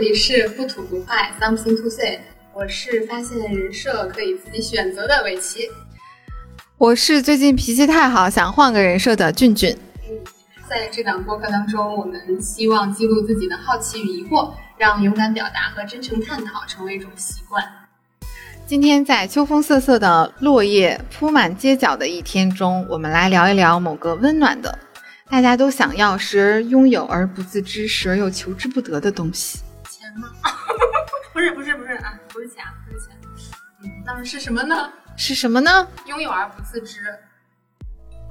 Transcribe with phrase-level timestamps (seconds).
[0.00, 2.20] 里是不吐不快，something to say。
[2.54, 5.68] 我是发现人设可以自己选择的尾琪。
[6.78, 9.76] 我是最近脾气太好，想换个人设的俊俊。
[10.68, 17.62] 在这档播客当中，我们希望记录自己的好奇与疑惑，让勇敢表达和真诚探讨成为一种习惯。
[18.66, 24.78] 今天在秋风瑟瑟的落叶铺满街角的一天中，我们来聊一聊某个温暖的。
[25.28, 29.60] 大家都想要，时而拥有而不自知，时而又求之不得的东西。
[31.32, 33.16] 不是不是不是啊，不是钱，不是钱。
[33.82, 34.90] 嗯，那么是什么呢？
[35.16, 35.88] 是什么呢？
[36.06, 37.00] 拥有而不自知，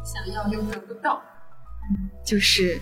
[0.03, 1.21] 想要又得不到。
[1.91, 2.79] 嗯，就是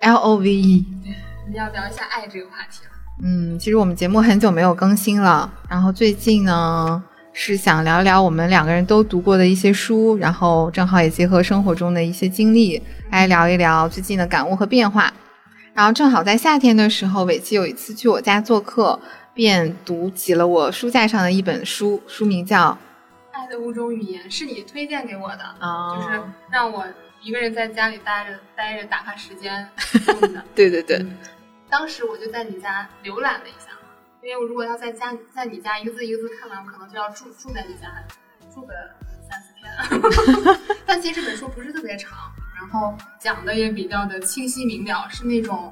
[0.00, 0.86] L O V E。
[1.44, 2.90] 我们要聊一下爱这个话题了。
[3.22, 7.02] 嗯，其实我们节目很久没有更新了，然后最近呢。
[7.36, 15.12] 是想聊聊我们两个人都读过的一些书，然后正好也结合生活中的一些经历来聊一聊最近的感悟和变化。
[15.74, 18.98] 然后正好在夏天的时候，伟奇有一次去我家做客，
[19.34, 22.70] 便读起了我书架上的一本书，书名叫
[23.32, 26.86] 《爱的五种语言》，是你推荐给我的，就是让我
[27.20, 29.68] 一个人在家里待着待着打发时间
[30.54, 31.04] 对对对，
[31.68, 33.68] 当时我就在你家浏览了一下。
[34.22, 37.92] 因为我如果要在家在你家一个字一个字看完，可能就要住住在你家
[38.54, 38.72] 住个
[39.28, 40.56] 三四天。
[40.86, 42.32] 但其实这本书不是特别长，
[42.64, 45.70] 然后讲的也比较的清晰明了，是那种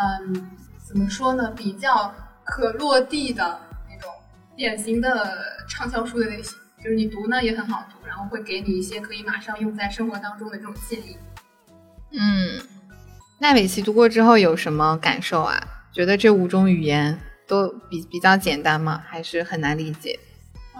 [0.00, 0.50] 嗯
[0.88, 4.10] 怎么说呢，比较可落地的那种
[4.56, 5.38] 典型的
[5.68, 6.56] 畅销书的类型。
[6.82, 11.16] 就是你读呢也很好读，然后会给你一些可以马上用在生活当中的这种建议。
[12.10, 12.60] 嗯，
[13.38, 15.62] 那美琪读过之后有什么感受啊？
[15.92, 17.16] 觉得这五种语言？
[17.46, 19.02] 都比比较简单吗？
[19.06, 20.18] 还是很难理解？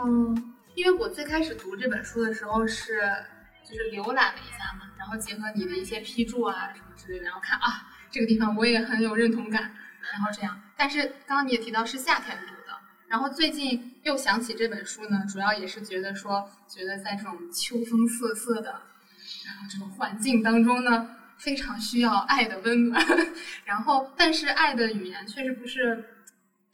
[0.03, 3.03] 嗯，因为我最开始读这本书的时候是
[3.65, 9.75] 就是浏览了一下嘛，然后结合你的一些批注啊什么之类的，然后看啊这个地方我也很有认同感，
[10.13, 10.61] 然后这样。
[10.77, 12.77] 但是刚刚你也提到是夏天读的，
[13.09, 18.71] 然后最近又想起这本书呢，主要也是觉得说，觉得在这种秋风瑟瑟的，
[19.47, 23.05] 然后这种环境当中呢，非常需要爱的温暖。
[23.65, 26.09] 然后，但是爱的语言确实不是。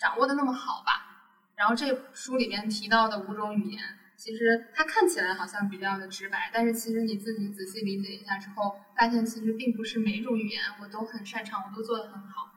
[0.01, 3.83] 掌握的那么好吧，然后这书里面提到的五种语言，
[4.19, 12.51] 其实它看起来好像比较的直白，但是其实你自己仔细理解一下之后，发现其实并不是每一种语言我都很擅长，我都做得很好。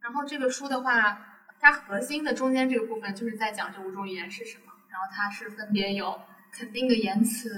[0.00, 6.20] 然后这个书的话，它核心的中间这个部分就是在讲这五种语言是什么，然后它是分别有
[6.52, 7.52] 肯定的言辞，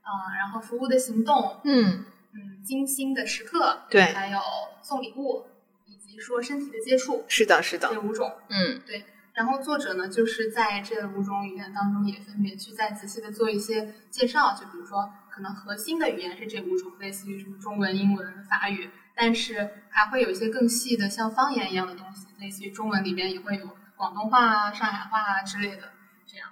[0.00, 4.40] 啊，然后服务的行动，嗯嗯，精心的时刻，对，还有
[4.82, 5.46] 送礼物
[5.86, 6.18] 以及。
[6.18, 9.04] 说身体的接触是的，是的，这五种，嗯，对。
[9.34, 25.92] 然后作者呢，就是在这五种语言当中也分别去再仔细的做一些介绍，就比如说，可能核心的语言是这五种，类似于什么中文、英文、法语，但是还会有一些更细的，像方言一样的东西，类似于中文里边也会有广东话啊、上海话啊之类的，
[26.26, 26.48] 这样，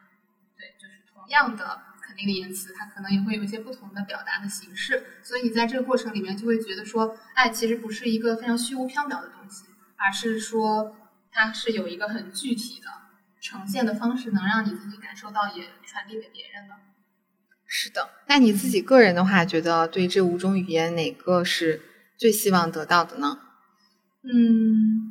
[0.57, 1.83] 对，就是同样的。
[2.05, 9.65] 肯定的言辞，它可能也会有一些不同的表达的形式，所以你在这个过程里面就会觉得说，爱其实不是一个非常虚无缥缈的东西，
[9.97, 10.95] 而是说
[11.33, 12.87] 它是有一个很具体的
[13.41, 16.77] 呈现的方式，能让你自己感受到，也传递给别人的。
[17.67, 21.83] 是的，那你自己个人的话，觉得对这五种语言哪个是
[22.17, 23.39] 最希望得到的呢？
[24.23, 25.11] 嗯，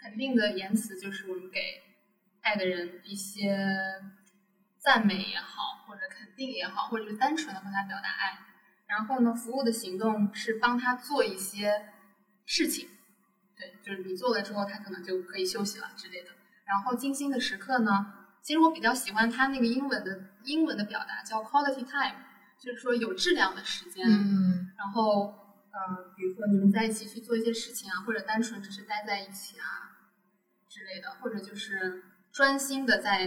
[0.00, 1.60] 肯定的言辞就是我们给
[2.40, 3.58] 爱的人一些
[4.78, 5.64] 赞美也好。
[5.88, 8.36] 或者肯定也好，或者是单纯的和他表达爱，
[8.88, 11.92] 然后呢，服务的行动是帮他做一些
[12.44, 12.88] 事情，
[13.56, 16.30] 对，就是你做了之后，他可能就可以休息了之类的。
[16.64, 18.12] 然后精心的时刻呢，
[18.42, 22.16] 其实我比较喜欢他那个英文的英文的表达，叫 quality time，
[22.58, 24.06] 就是说有质量的时间。
[24.06, 24.70] 嗯。
[24.76, 25.34] 然后，
[25.72, 29.96] 呃，比如说你们在一起去做一些事情啊，或者单纯只是待在一起啊
[30.68, 33.26] 之类的，或者就是专心的在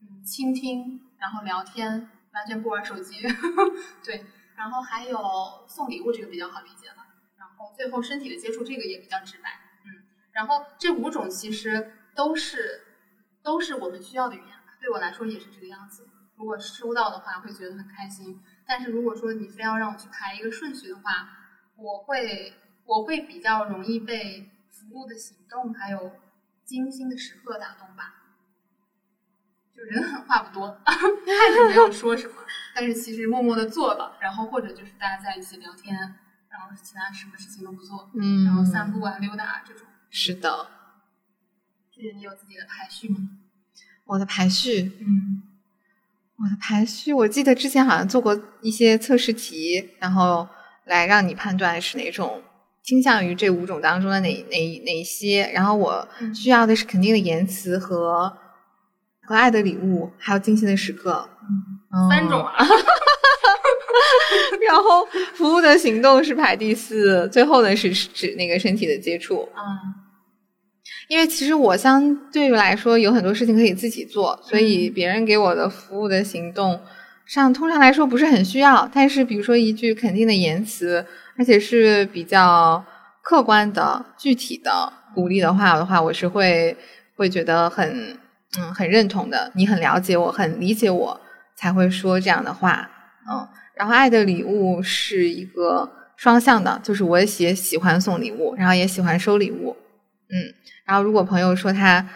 [0.00, 2.10] 嗯倾听，然后聊天。
[2.36, 3.14] 完全不玩手机，
[4.04, 4.26] 对，
[4.56, 5.18] 然后还有
[5.66, 7.05] 送礼物，这个比较好理解了。
[7.56, 9.48] 然后最后身体的接触，这个也比较直白，
[9.84, 10.04] 嗯。
[10.32, 12.82] 然后这五种其实都是
[13.42, 14.48] 都是我们需要的语言，
[14.80, 16.06] 对我来说也是这个样子。
[16.36, 18.42] 如果收到的话，会觉得很开心。
[18.66, 21.30] 但是如果说你非要让我去排一个顺序的话，
[21.76, 22.52] 我会
[22.84, 26.12] 我会比较容易被服务的行动还有
[26.64, 28.24] 精心的时刻打动吧。
[29.74, 32.34] 就人狠话不多， 看着没有说什么，
[32.74, 36.18] 但是其实默默的做了，然后或者就是大家在一起聊天，
[36.56, 39.86] 然后其他什么事情都不做，嗯，然后散步啊、溜达这种。
[40.10, 40.68] 是的。
[41.92, 43.16] 这你有自己的排序吗？
[44.04, 45.42] 我的排序，嗯，
[46.36, 50.48] 我的排序，我记得之前好像做过一些测试题，然后
[50.84, 52.42] 来让你判断是哪种
[52.82, 58.36] 倾向于这五种当中的哪哪哪些，然后我需要的是肯定的言辞和
[59.22, 61.35] 和爱的礼物，还有精心的时刻，嗯，
[62.10, 62.54] 三种啊。
[64.66, 69.48] 然后服务的行动是排第四，最后呢是指那个身体的接触。
[69.56, 69.62] 嗯，
[71.08, 76.80] 因为其实我相对于来说有很多事情可以自己做，所以别人给我的服务的行动
[77.24, 78.90] 上通常来说不是很需要。
[78.92, 81.06] 但是比如说一句肯定的言辞。
[81.38, 82.82] 而且是比较
[83.20, 86.74] 客观的、具体的鼓励的话的话，我是会
[87.14, 88.18] 会觉得很
[88.58, 89.52] 嗯很认同的。
[89.54, 91.20] 你很了解我，很理解我，
[91.56, 92.88] 才会说这样的话。
[93.28, 99.76] 嗯，然后爱的礼物是一个双向的，就是我也喜欢送礼物，然后也喜欢收礼物。
[100.28, 100.54] 嗯，
[100.84, 102.06] 然后如果朋友说他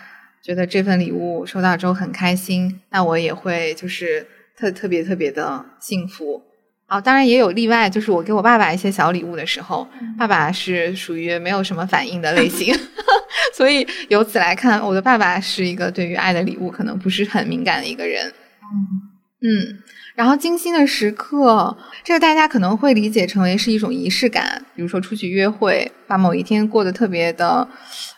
[0.42, 4.26] 觉得这份礼物收到之后很开心，那我也会就是
[4.56, 6.42] 特特别特别的幸福。
[6.88, 9.88] 哦，当然也有例外，就是我给我爸爸一些小礼物的时候，
[10.18, 12.74] 爸爸是属于没有什么反应的类型，
[13.54, 18.26] 所以由此来看，我的爸爸是一个对于爱的礼物可能不是很敏感的一个人。
[18.28, 19.09] 嗯
[19.42, 19.78] 嗯，
[20.14, 27.66] 然后精心的时刻，这个大家可能会理解成为是一种仪式感，比如说出去约会，把某一天过得特别的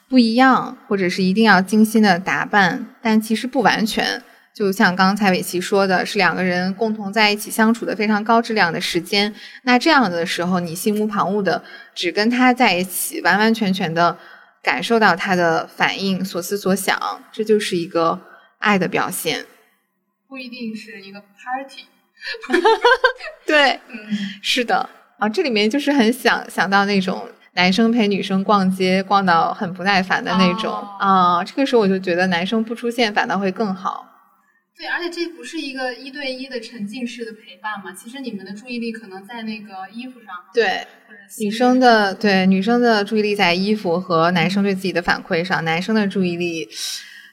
[0.08, 4.22] 不一样，或者是一定要精心的打扮，但其实不完全。
[4.52, 9.32] 就像刚才伟奇说的，是两个人共同在一起相处的非常高质量的时间。
[9.62, 11.62] 那这样的时候，你心无旁骛的
[11.94, 14.18] 只跟他在一起，完完全全的
[14.62, 17.00] 感受到他的反应、所思所想，
[17.32, 18.20] 这就是一个
[18.58, 19.46] 爱的表现。
[20.32, 21.84] 不一定是一个 party。
[23.44, 23.98] 对，嗯
[24.40, 24.88] 是的
[25.18, 34.08] 啊，这里面就是很想想到那种男生陪女生逛街逛到很不耐烦的那种啊，这个时候我就觉得男生不出现反倒会更好。
[34.74, 37.92] 对，而且这不是一个一对一的沉浸式的陪伴嘛？
[37.92, 40.86] 其实你们的注意力可能在那个衣服上，对，
[41.40, 46.66] 女生的对女生的注意力在衣服和男生对自己的反馈上，男生的注意力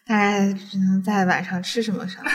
[0.09, 2.25] 大概只能在晚上吃什么上。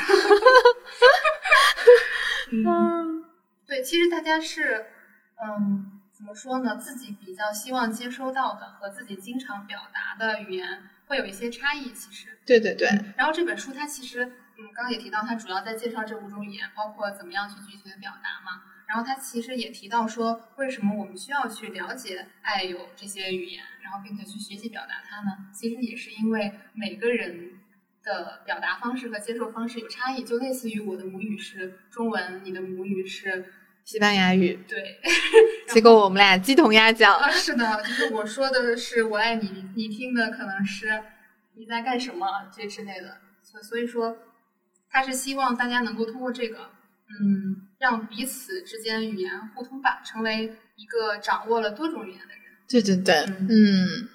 [2.53, 3.25] 嗯，
[3.67, 4.87] 对，其实大家是，
[5.45, 6.77] 嗯，怎么说呢？
[6.77, 11.91] 自己比较希望接收到的和自己经常表达的语言会有一些差异。
[11.93, 12.89] 其实，对对对。
[13.17, 14.39] 然后这本书它其实。
[14.57, 18.63] 嗯，刚刚也提到，它主要在介绍这五种语言，包括怎么样去具体的表达嘛。
[18.87, 25.49] 然后他其实也提到说，为什么我们需要去了解爱有这些语言，然后并且去学习表达它呢？
[25.53, 27.54] 其实也是因为每个人
[28.05, 33.53] 的表达方式和接受方式有差异，就类似于我的母语是中文，你的母语是
[33.85, 35.01] 西班牙语，对，
[35.69, 37.13] 结果我们俩鸡同鸭讲。
[37.19, 41.03] 啊，是的，就是我说的是我爱你，你听的可能是
[41.55, 44.17] 你在干什么这之类的，所所以说。
[44.97, 46.71] 他是希望大家能够通过这个，
[47.09, 52.43] 嗯，让彼此之间语言互通吧，成为一个掌握了多种语言的人。
[52.69, 54.09] 对对对，嗯。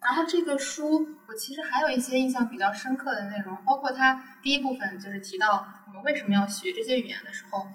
[0.00, 7.68] 然后这个书，我其实还有一些印象比较深刻的内容，包括他第一部分就是提到我们为什么要学这些语言的时候，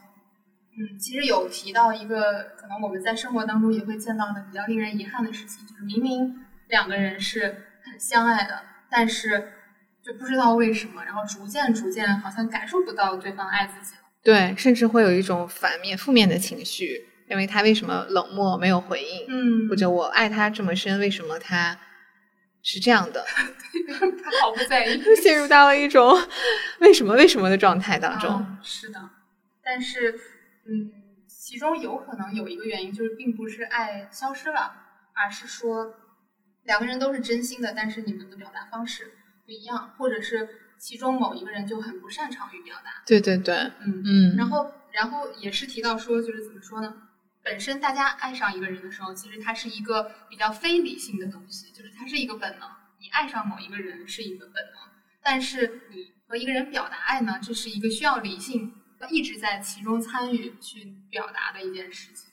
[0.77, 7.47] 嗯，其实有提到一个可能我们在生活当中也会见到的比较令人遗憾的事情，就是明明两个人是
[7.85, 9.51] 很相爱的，但是。
[10.05, 14.01] 就不知道为什么，然后逐渐逐渐好像感受不到对方爱自己了。
[14.21, 19.25] 对，甚至会有一种反面、负面的情绪，认为他为什么冷漠没有回应？
[19.27, 21.75] 嗯，或者我爱他这么深，为什么他
[22.65, 23.23] 是这样的？
[24.23, 26.11] 他毫不在意， 陷入到了一种
[26.79, 28.57] 为什么为什么的状态当中。
[28.63, 28.99] 是的，
[29.63, 30.19] 但是
[30.67, 30.91] 嗯，
[31.27, 34.73] 其中有可能有一个原因，就是并不是爱消失了，
[35.13, 35.93] 而是说
[36.63, 39.11] 两个人都是真心的，但是你们的表达方式。
[39.45, 43.03] 不一样，或者是其中某一个人就很不擅长于表达。
[43.05, 43.55] 对对对，
[43.85, 44.35] 嗯嗯。
[44.35, 46.91] 然后，然后也是提到说，就是怎么说呢？
[47.45, 52.67] 本身大家爱上一个人的时候，其实它是一个比较非理性的东西，就是它是一个本能。
[52.99, 54.81] 你爱上某一个人是一个本能，
[55.21, 58.73] 但是你和一个人表达爱呢，这是一个需要理性
[59.11, 62.31] 一直在其中参与去表达的一件事情。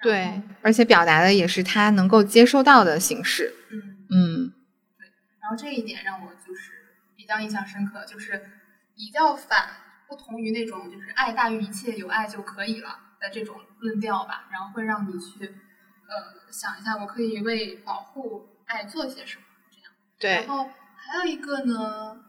[0.00, 3.52] 对，而且表达的也是他能够接收到的形式。
[3.70, 4.52] 嗯嗯。
[4.98, 5.06] 对，
[5.40, 6.72] 然后这一点让我就是。
[7.16, 8.50] 比较印象深刻，就是
[8.94, 9.70] 比较反
[10.06, 19.92] 不同于那种就是爱大于一切，有爱就可以了的这种论调吧，然后会让你去呃想一下，我可以为保护爱做些什么这样。
[20.18, 20.46] 对。
[20.46, 22.20] 然后还有一个呢，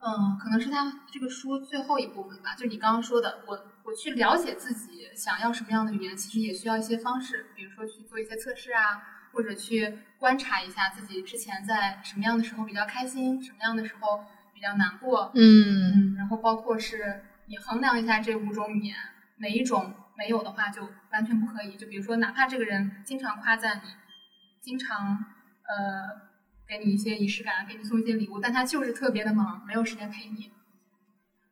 [0.00, 9.02] 嗯，可能是他这个书最后一部分吧，就你刚刚说的，我我去了解自己想要什么样的语言，其实也需要一些方式，比如说去做一些测试啊，
[9.32, 14.24] 或者去观察一下自己之前在什么样的时候比较开心，什么样的时候。
[14.52, 18.94] 比较难过，嗯，然后包括是你衡量一下这五种语言，
[19.38, 21.78] 每一种没有的话就完全不可以。
[21.78, 23.88] 就比如说，哪怕这个人经常夸赞你，
[24.60, 25.16] 经常
[25.66, 26.10] 呃
[26.68, 30.50] 给你一些仪式感，给你送一些礼物，但他就是特别的忙，没有时间陪你。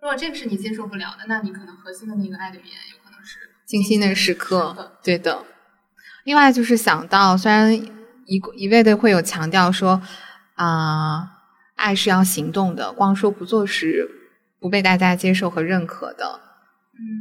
[0.02, 5.46] 如果这个是你接受不了的，那你可能核心的那个爱的语言有可能是精心的时刻，对的。
[6.24, 10.02] 另外就是想到，虽然一一味的会有强调说
[10.56, 11.30] 啊，
[11.74, 14.06] 爱是要行动的，光说不做是
[14.60, 16.47] 不被大家接受和认可的。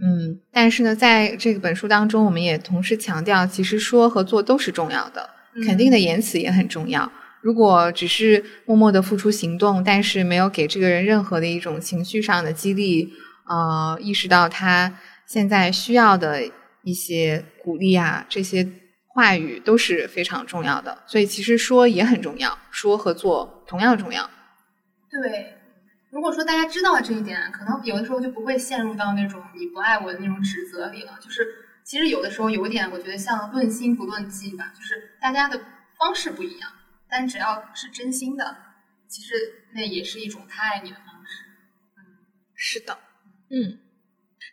[0.01, 5.29] 嗯，但是呢，在这个本书当中，我们也同时强调，其实说和做都是重要的，
[5.63, 7.11] 肯定的言辞也很重要。
[7.41, 13.13] 如果只是默默的付出行动，但是没有给这个人任何的一种情绪上的激励，
[13.47, 16.41] 呃，意识到他现在需要的
[16.83, 18.67] 一些鼓励啊，这些
[19.13, 20.97] 话语都是非常重要的。
[21.05, 24.27] 所以其实说也很重要，说和做同样重要。
[25.11, 25.56] 对。
[26.09, 31.17] 如果说大家知道了这一点，可能有的时候就不会陷入到那种你不爱我的那种指责里了。
[31.21, 31.45] 就是
[31.83, 35.59] 其实有的时候有点，我觉得像论心不论迹吧，就是大家的
[35.97, 36.71] 方式不一样，
[37.09, 38.55] 但只要是真心的，
[39.07, 39.33] 其实
[39.73, 41.43] 那也是一种他爱你的方式。
[41.97, 42.01] 嗯，
[42.55, 42.97] 是的，
[43.49, 43.79] 嗯。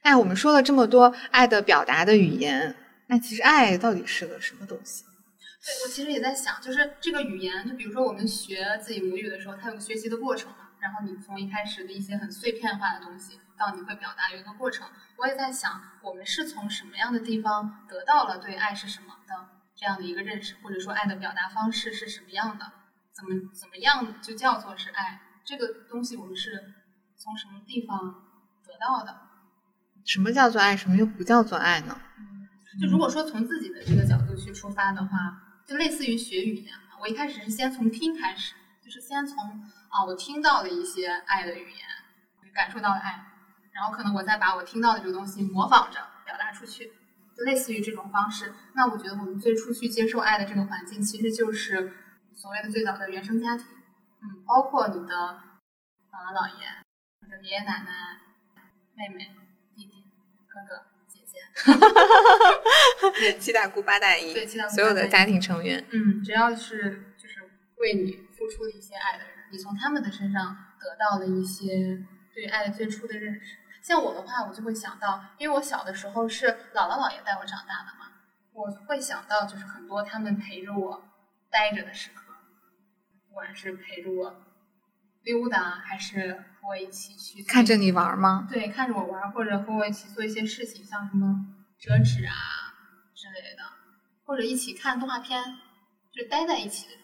[0.02, 2.74] 那我们说了这么多爱的表达的语言，
[3.06, 5.04] 那其实爱到底是个什么东西？
[5.04, 10.52] 对我其实也在想，就是这个语言，就比如说我们学自己母语的时候，它有个学习的过程。
[10.84, 14.86] 然后你从一开始的一些很碎片化的东西，到你会表达的一个过程。
[15.16, 22.70] 我也在想，我们是从什么样的地方得到了对爱是什么的这样的一个认识，或者说爱的表达方式是什么样的？
[23.14, 25.22] 怎么怎么样就叫做是爱？
[25.42, 26.74] 这个东西我们是
[27.16, 28.22] 从什么地方
[28.66, 29.22] 得到的？
[30.04, 30.76] 什么叫做爱？
[30.76, 31.98] 什么又不叫做爱呢？
[32.18, 32.46] 嗯，
[32.78, 36.98] 就如果说从自己的这个角度去出发的话，就类似于学语言嘛。
[37.00, 39.64] 我一开始是先从听开始，就是先从。
[39.94, 41.86] 啊，我听到了一些爱的语言，
[42.52, 43.24] 感受到了爱，
[43.72, 46.92] 然后可能我再把我听到的这个东西模仿着表达出去，
[47.36, 48.52] 就类似于这种方式。
[48.74, 51.92] 那我觉得我们最初去接受爱的这个环境，其实就是
[52.34, 53.66] 所谓的最早的原生家庭，
[54.20, 55.14] 嗯，包括你的
[56.10, 56.66] 姥姥姥爷、
[57.22, 58.18] 你的爷爷奶奶、
[58.96, 59.30] 妹妹、
[59.76, 59.92] 弟弟、
[60.48, 61.38] 哥哥、姐姐，
[63.38, 69.33] 七大姑八大姨，对，七大姑所有的家庭成员，嗯，只要是就是为你付出的一些爱的人。
[69.54, 73.56] 你从他们的身上得到了一些对爱的最初的认识。
[73.84, 78.10] 像我的话，我就会想到，因为我小的时候是姥姥姥爷带我长大的嘛，
[78.52, 81.04] 我会想到就是很多他们陪着我
[81.52, 82.34] 待着的时刻，
[83.28, 84.34] 不管是陪着我
[85.22, 88.48] 溜达，还是和我一起去看着你玩吗？
[88.50, 91.46] 对，看着我玩，或者和我一起做一些事情，像什么
[91.78, 92.34] 折纸啊
[93.14, 93.62] 之类的，
[94.24, 95.40] 或者一起看动画片，
[96.12, 97.03] 就待在一起的。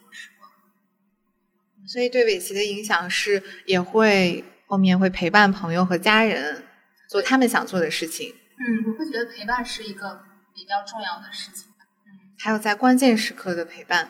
[1.91, 6.63] 所以对尾琪的影响是，也会后面会陪伴朋友和家人
[7.09, 8.33] 做他们想做的事情。
[8.59, 10.23] 嗯，我会觉得陪伴是一个
[10.55, 11.79] 比较重要的事情吧。
[12.07, 14.09] 嗯，还有在关键时刻的陪伴。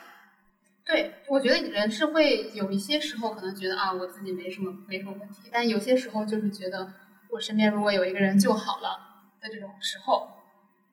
[0.85, 6.93] 对，我觉得人是会有一些时候可能觉得啊，我自己没什么没什么问题，但有些时候就是觉得
[7.31, 8.99] 我身边如果有一个人就好了
[9.41, 10.29] 的这种时候，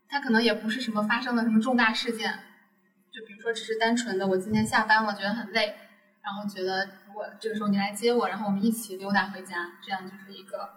[0.08, 2.32] 他可能也不是什么发生了什么重大事件，
[3.12, 5.75] 就比如说只是单纯的我今天下班了觉得很累。
[6.27, 10.69] 然后觉得，如果这个时候你来接我，然后我们一起溜达回家，这样就是一个，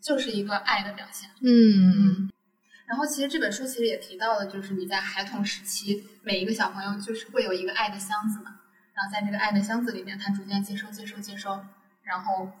[0.00, 1.28] 就是一个爱的表现。
[1.42, 2.30] 嗯。
[2.86, 8.60] 然后其实这本书其实也提到了，就是你在孩童时期，每一个小朋友就是会有一个爱的箱子嘛。
[8.94, 11.64] 然后在这个爱的箱子里面，他逐渐接收、接收、接收，
[12.04, 12.52] 然后，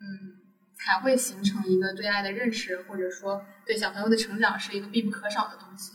[0.00, 0.34] 嗯，
[0.74, 5.92] 才会形成一个对爱的认识，或者说对小朋友的成长是一个必不可少的东西。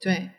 [0.00, 0.30] 对。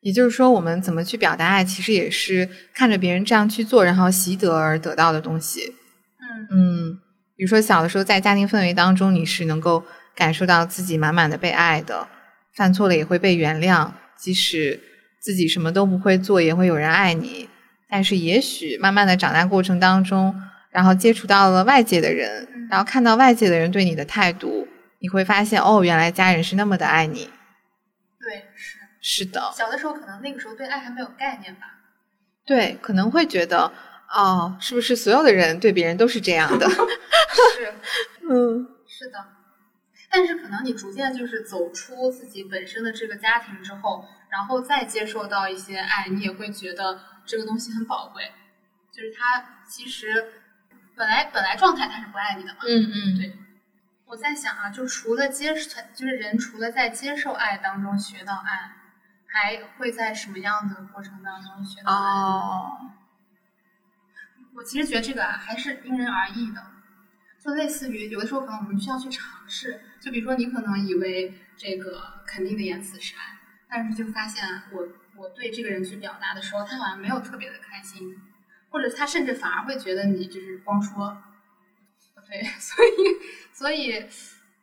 [0.00, 5.74] 也就是说，我们怎么去表达爱，其实也是看着别人这样去做，然后习得而得到的东西。
[6.18, 6.98] 嗯嗯，
[7.36, 12.08] 比如说小的时候在家庭氛围当中，你是能够感受到自己满满的被爱的，
[12.54, 14.80] 犯错了也会被原谅，即使
[15.20, 17.48] 自己什么都不会做，也会有人爱你。
[17.88, 20.34] 但是也许慢慢的长大过程当中，
[20.70, 24.66] 然后接触到了外界的人，然后看到外界的人对你的态度，
[25.00, 27.28] 你会发现哦，原来家人是那么的爱你。
[28.18, 28.79] 对，是。
[29.00, 31.78] 是的，小的时候可能那个时候对爱还没有概念吧。
[32.44, 33.72] 对，可能会觉得，
[34.08, 36.68] 哦，是不是所有的人对别人都是这样的？
[36.68, 37.74] 是，
[38.28, 39.24] 嗯，是的。
[40.10, 48.32] 但是可能你逐渐就是走出自己本身的这个家庭之后，然后再接受到一些爱，你也会觉得这个东西很宝贵。
[48.92, 50.32] 就是他其实
[50.96, 52.58] 本来本来状态他是不爱你的嘛。
[52.66, 53.36] 嗯嗯，对。
[54.06, 58.76] 我在想啊，就除了接受，就是人除了在接受爱当中学到爱。
[59.32, 61.92] 还会在什么样的过程当中学到？
[61.92, 62.90] 哦，
[64.54, 66.66] 我其实觉得这个啊还是因人而异的，
[67.38, 78.20] 就类似于有的时候可能我们需要去尝试，就比如说你可能以为这个肯定的言辞是爱，但是就发现我我对这个人去表达的时候，他好像没有特别的开心，
[78.70, 81.16] 或者他甚至反而会觉得你就是光说，
[82.26, 82.90] 对， 所以
[83.52, 83.98] 所以，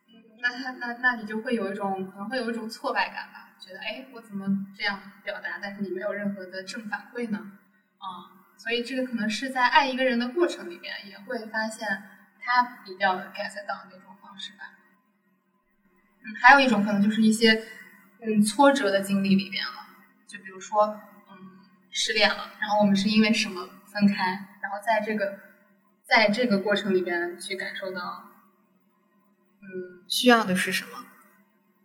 [0.08, 7.52] 嗯，那他那那你就会有一种可能会有一种挫败感吧，觉得哎，我怎么这样表达，但是你没有任何的正反馈呢？
[7.98, 8.32] 啊。
[8.56, 11.86] 所以这个可能是在爱一个人的过程里面，也会发现
[12.40, 14.72] 他比较 get 到那种方式吧。
[16.24, 17.68] 嗯，还有一种可能就是一些
[18.20, 19.86] 嗯挫折的经历里面了，
[20.26, 21.60] 就比如说嗯
[21.92, 24.24] 失恋了，然后我们是因为什么分开，
[24.60, 25.38] 然后在这个
[26.02, 28.32] 在这个过程里边去感受到
[29.60, 31.06] 嗯需要的是什么，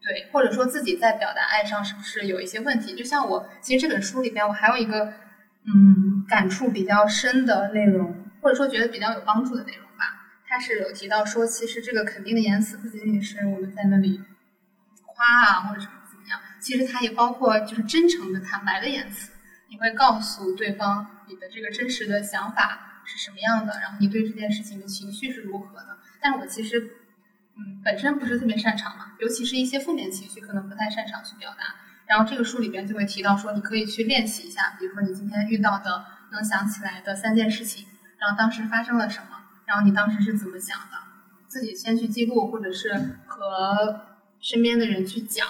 [0.06, 2.96] 对，或者说自己在表达爱上是不是有一些问题？
[2.96, 5.14] 就像我其实这本书里边我还有一个。
[5.66, 10.28] 嗯，感触比较深的内容，或者说觉得比较有帮助的内容吧。
[10.46, 14.22] 他是有提到说，其实这个肯定的言辞不仅仅是我们在那里
[15.06, 19.32] 夸啊，或者什么怎么样，其实它也包括就是真诚的、坦白的言辞。
[19.70, 25.98] 你会告诉对方你的这个真实的想法是什么样的，然后你对这件事情的情绪是如何的。
[26.22, 26.90] 但我其实
[27.56, 31.76] 嗯本身不是特别擅长嘛，尤其是一些负面情绪，可能不太擅长去表达。
[32.06, 37.88] 然后这个书里边就会提到说，你可以去练习一下，比如说你今天遇到的能想起来的三件事情，
[38.20, 40.98] 然后当时发生了什么，然后你当时是怎么想的，
[41.48, 42.94] 自己先去记录，或者是
[43.26, 45.48] 和身边的人去讲，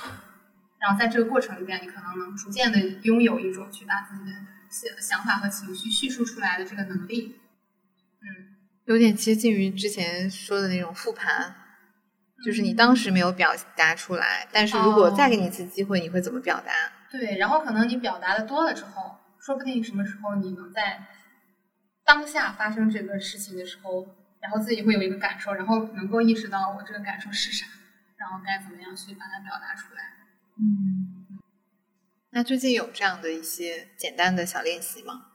[0.79, 4.31] 然后在这个过程里边，你可能能逐渐的拥有一种去把自己的
[4.69, 7.39] 想想法和情绪叙述出来的这个能力。
[8.21, 8.55] 嗯，
[8.85, 11.55] 有点接近于之前说的那种复盘。
[12.43, 16.73] 就是你当时没有表达出来，但是如果再给你一次机会，你会怎么表达？
[17.09, 21.05] 对，然后可能你表达的多了之后，说不定什么时候你能在
[22.03, 24.05] 当下发生这个事情的时候，
[24.41, 27.65] 然后自己会有一个感受，然后能够意识到我这个感受是啥，
[28.17, 30.01] 然后该怎么样去把它表达出来。
[30.59, 31.39] 嗯，
[32.31, 35.27] 那最近有这样的一些简单的小练习吗？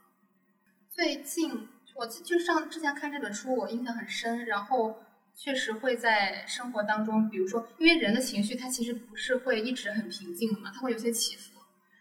[0.91, 4.99] 最近我就上之前看这本书，我印象很深，然后。
[5.41, 11.53] 确实会在生活当中，比如说，因为人的情绪它其实不是会一直很平静的嘛，它会有些起伏。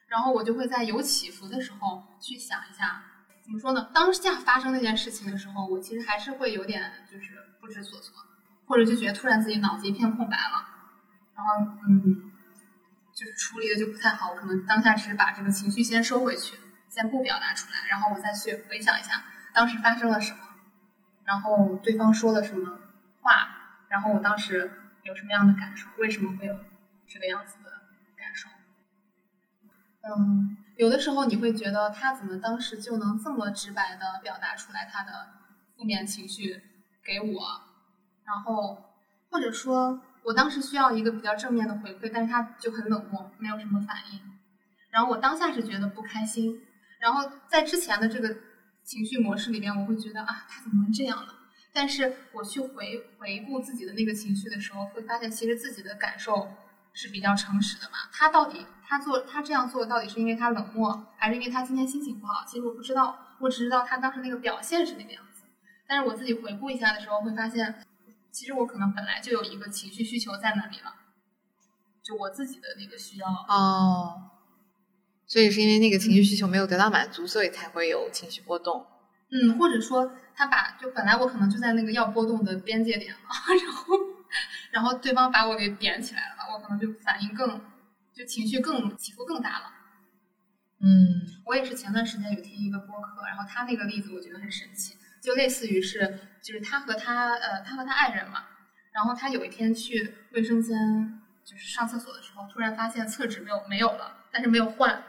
[0.09, 3.01] 然后我就会在有起伏的时候去想一下，
[3.44, 3.88] 怎么说呢？
[3.94, 7.27] 当下发生那件事情的时候，我其实还是会有点就是
[7.61, 8.12] 不知所措，
[8.66, 10.66] 或者就觉得突然自己脑子一片空白了。
[11.37, 12.33] 然后嗯，
[13.14, 16.57] 就是处理的就不太好，可能当下只是把这个情绪先收回去，
[16.88, 19.22] 先不表达出来，然后我再去回想一下
[19.55, 20.38] 当时发生了什么，
[21.24, 22.81] 然后对方说了什么。
[23.29, 24.71] 话，然后我当时
[25.03, 25.87] 有什么样的感受？
[25.99, 26.59] 为什么会有
[27.07, 27.71] 这个样子的
[28.17, 28.49] 感受？
[30.01, 35.29] 嗯，有的时候你会觉得他怎么当时就能这么直白的表达出来他的
[35.77, 36.62] 负面情绪
[37.05, 37.61] 给我，
[38.25, 38.83] 然后
[39.31, 44.23] 或者说我当时需要一个比较正面的回馈，但是他就很冷漠，没有什么反应。
[44.91, 46.62] 然后我当下是觉得不开心，
[46.99, 48.35] 然后在之前的这个
[48.85, 51.35] 情绪模式里边，我会觉得啊，他怎么能这样呢？
[51.79, 56.49] 但是我去回回顾自己的那个情绪的时候，会发现其实自己的感受
[56.93, 57.99] 是比较诚实的嘛。
[58.12, 62.45] 他到底他做他这样做到底是因为他冷漠，还是因为他今天心情不好？
[62.45, 65.45] 其实我不知道，我只知道他当时那个表现是那个样子。
[65.87, 67.81] 但是我自己回顾一下的时候，会发现
[68.33, 70.93] 其实我可能本来就有一个情绪需求在那里了，
[72.03, 74.33] 就我自己的那个需要哦。
[75.29, 78.85] 所以是因为那个情绪需求没有得到满足，所以才会有情绪波动。
[79.31, 83.21] 嗯，或者说他把就本来我可能就在那个要波动的边界点了，
[83.64, 83.95] 然后
[84.71, 87.61] 然后对方把我给点起来了，我可能就反应更
[88.14, 89.73] 就情绪更起伏更大了。
[90.81, 98.45] 嗯，我也是前段时间有听一个播客，然后他那个例子我觉得很神奇，就类似于是就是他和他呃他和他爱人嘛，
[98.93, 105.03] 然后他有一天去卫生间就是上厕所的时候，突然发现厕纸没有没有了，但是没有换，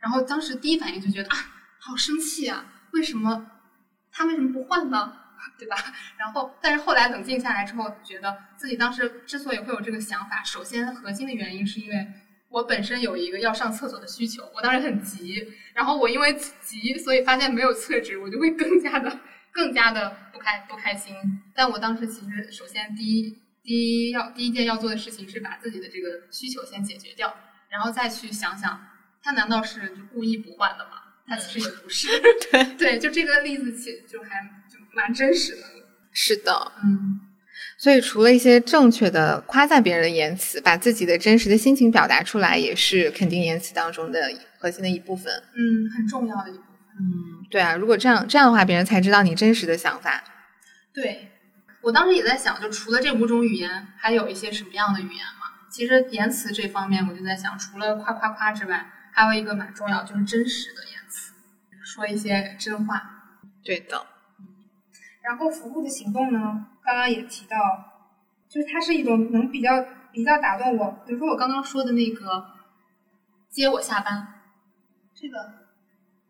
[0.00, 1.36] 然后当时第一反应就觉得啊
[1.80, 3.52] 好生气啊，为什么？
[4.16, 5.12] 他为什么不换呢？
[5.58, 5.76] 对吧？
[6.18, 12.06] 然后，但是后来冷静下来之后，觉得自己当时之所以会有这个想法，首先核心的原因是因为
[12.48, 19.20] 我本身有一个要上厕所的需求，我当时很急，然后我因为急，所以发现没有厕纸，我就会更加的、
[19.52, 21.14] 更加的不开不开心。
[21.54, 27.32] 但我当时其实首先第一第一要第一件要做的事情是把自己的这个需求先解决掉，
[27.68, 28.86] 然后再去想想，
[29.22, 31.02] 他难道是就故意不换的吗？
[31.28, 32.08] 他其实也不是，
[32.50, 35.62] 对对，就这个例子其实就还就蛮真实的。
[36.12, 37.20] 是的，嗯。
[37.78, 45.32] 所以除了一些正确的夸赞别人的言辞，把自己的真实的心情表达出来，也是肯定言辞当中的核心的一部分。
[45.54, 46.66] 嗯，很重要的一部分。
[46.98, 50.22] 嗯，对啊，如果这样这样的话，别人才知道你真实的想法。
[50.94, 51.32] 对，
[51.82, 55.68] 我当时也在想，就除了这五种语言，还有一些什么样的语言嘛？
[55.70, 58.92] 其实言辞这方面，我就在想，除了夸夸夸之外。
[59.12, 60.95] 还有一个蛮重要，就是真实的言辞，
[61.96, 63.40] 说一些真话。
[63.64, 64.06] 对的。
[65.22, 67.56] 然后服务的行动呢，刚刚也提到，
[68.46, 69.70] 就是它是一种能比较
[70.12, 71.02] 比较打动我。
[71.06, 72.50] 比如说我刚刚说的那个
[73.48, 74.42] 接我下班，
[75.14, 75.38] 这个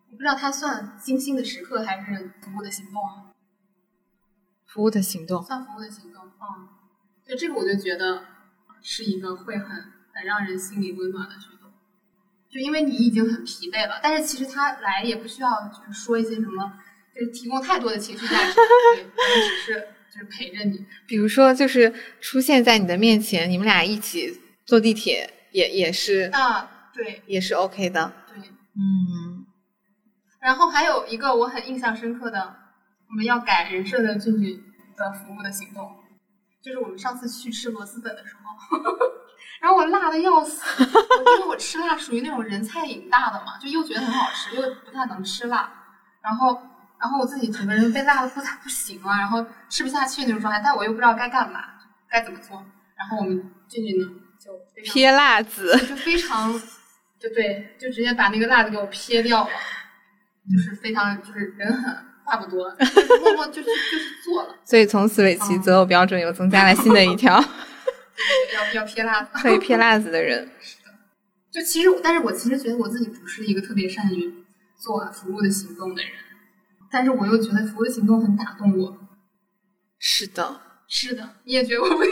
[0.09, 3.35] 我不知道它算精心的时刻还是服务的行动啊？
[4.67, 6.69] 服务的行动算服务的行动，嗯，
[7.27, 8.25] 就这个我就觉得
[8.81, 9.69] 是一个会很
[10.15, 11.35] 很让人心里温暖的。
[12.57, 16.73] 就因为你已经很疲惫了，但是其实他来也不需要就是说一些什么。
[17.15, 18.55] 就是提供太多的情绪价值，
[19.17, 20.85] 对，只是就是陪着你。
[21.07, 21.91] 比如说，就是
[22.21, 28.13] 出现在你的面前，你们俩一起坐地铁，也也是啊，对，也是 OK 的。
[28.29, 28.39] 对，
[28.75, 29.47] 嗯。
[30.43, 32.55] 然后还有一个我很印象深刻的，
[33.09, 34.63] 我们要改人设的俊俊
[34.95, 35.91] 的服务的行动，
[36.63, 38.77] 就是我们上次去吃螺蛳粉的时候，
[39.61, 45.71] 然后我辣的要死，因为我吃辣属于那种人菜瘾大的嘛，就又觉得很好吃，又不太能吃辣，
[46.23, 46.61] 然后。
[46.99, 51.61] 然后我自己整个人被辣的不太不行了，然后吃不下去那种状态，但我又不知道该干嘛，
[52.11, 52.57] 该怎么做。
[52.97, 54.07] 然后我们俊俊呢
[54.43, 54.51] 就
[54.83, 56.51] 撇辣子，就非常
[57.21, 59.51] 就对，就直接把那个辣子给我撇掉了，
[60.51, 62.67] 就是非常就是人狠话不多，
[63.21, 64.55] 默默就是就是做了。
[64.65, 67.39] 所以从此尾崎择偶标准又增加了新的一条，
[68.55, 70.49] 要要撇辣子，可以撇辣子的人。
[70.61, 70.91] 是的，
[71.53, 74.33] 就其实，但是我其实觉得我自己不是一个特别善于
[74.79, 76.13] 做服务的行动的人。
[76.91, 78.97] 但是我又觉得服务的行动很打动我。
[79.99, 82.11] 是的，是的，你也觉得我不太，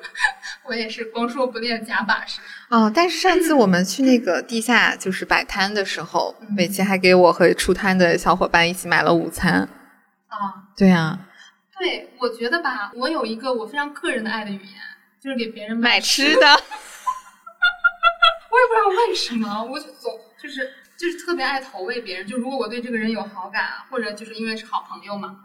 [0.68, 2.40] 我也是光说不练假把式。
[2.70, 9.68] 哦，但是上次我们去那个地下就是摆摊的时候，美琪还给我和出摊的小伙伴一起买了午餐。
[10.28, 11.26] 啊，对呀。
[11.78, 14.80] 对，我觉得吧，我有一个我非常个人的爱的语言，
[15.20, 16.46] 就是给别人买吃的。
[18.50, 20.70] 我也不知道为什么，我就总就是。
[20.98, 25.44] 就是特别爱投喂别人，就如果我对这个人有好感，或者就是因为是好朋友嘛，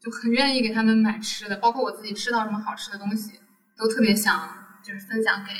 [0.00, 3.32] 就很愿意给他们买吃的，包括我自己吃到什么好吃的东西，
[3.76, 4.48] 都特别想
[4.82, 5.52] 就是分享给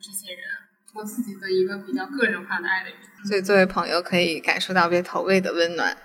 [0.00, 0.42] 这些人。
[0.92, 3.24] 我自己的一个比较个人化的爱的语言。
[3.24, 5.96] 所以作为朋友可以感受到被投喂的温暖。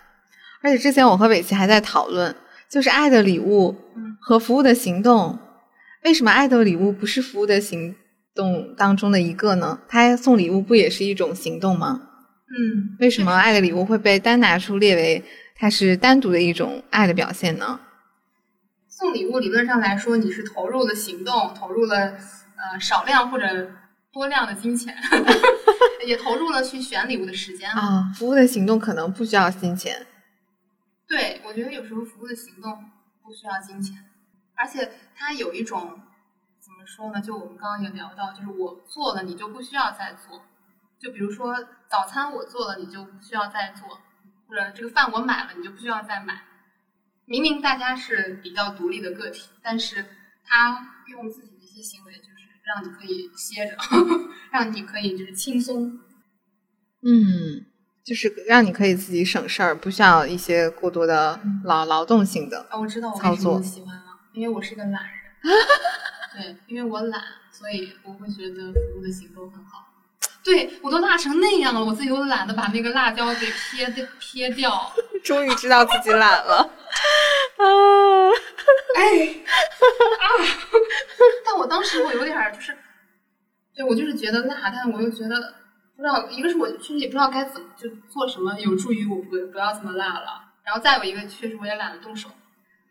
[0.61, 2.35] 而且之前我和伟奇还在讨论，
[2.69, 3.75] 就是爱的礼物
[4.21, 5.39] 和服务的行动，
[6.05, 7.95] 为什么爱的礼物不是服务的行
[8.35, 9.81] 动当中的一个呢？
[9.87, 11.99] 他送礼物不也是一种行动吗？
[12.47, 15.23] 嗯，为什么爱的礼物会被单拿出列为
[15.55, 17.79] 它是单独的一种爱的表现呢？
[18.87, 23.71] 送礼物理论上来说，你是投入了行动，投入了呃少量或者
[24.13, 24.95] 多量的金钱，
[26.05, 28.13] 也投入了去选礼物的时间啊。
[28.15, 30.05] 服务的行动可能不需要金钱。
[31.07, 32.71] 对，我觉得有时候服务的行动
[33.23, 33.95] 不需要金钱，
[34.55, 36.01] 而且它有一种
[36.59, 37.21] 怎么说呢？
[37.21, 40.41] 就我们刚刚也聊到，就是我做了，你就不需要再做。
[40.99, 41.55] 就比如说
[41.89, 43.99] 早餐我做了，你就不需要再做；
[44.47, 46.41] 或者这个饭我买了，你就不需要再买。
[47.25, 50.05] 明明大家是比较独立的个体，但是
[50.43, 53.77] 他用自己的一些行为，就是让你可以歇着，
[54.51, 55.99] 让你可以就是轻松。
[57.01, 57.65] 嗯，
[58.03, 62.79] 就是让你可以自己省事儿，不需要一些过多的劳劳动性的啊。
[62.79, 64.04] 我知道我为什么喜欢了，
[64.35, 65.11] 因为我是个懒人。
[66.35, 67.21] 对，因为我懒，
[67.51, 69.83] 所以我会觉得服务的行动很好。
[70.43, 74.93] 对我都辣成那样了，我自己都懒得把那个辣椒给撇掉撇掉。
[75.23, 76.57] 终于知道自己懒了
[77.57, 77.65] 啊！
[78.95, 79.27] 哎
[80.19, 80.27] 啊！
[81.43, 82.77] 但我当时我有点就是，
[83.73, 85.55] 对我就是觉得辣，但我又觉得
[85.95, 92.29] 不知道，一个是我确实也不知道该怎么就做什么有助于我不不要这么辣了，然后再有一个确实我也懒得动手，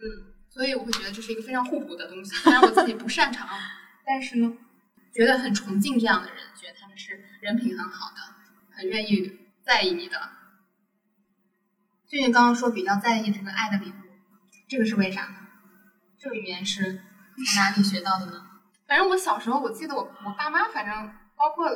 [0.01, 2.31] 嗯，所以我会觉得这是一个非常互补的东西。
[2.37, 3.49] 虽然我自己不擅长，
[4.07, 4.57] 但是呢，
[5.13, 7.25] 觉得很崇敬这样的人，觉得他们是。
[7.41, 8.23] 人品很好的，
[8.75, 10.17] 很愿意在意你的。
[12.07, 13.95] 俊俊刚刚说比较在意这个爱的礼物，
[14.67, 15.35] 这个是为啥呢？
[16.19, 17.03] 这个语言是
[17.35, 18.47] 从哪里学到的呢？
[18.87, 21.69] 反正我小时候，我记得我我爸妈，反正包括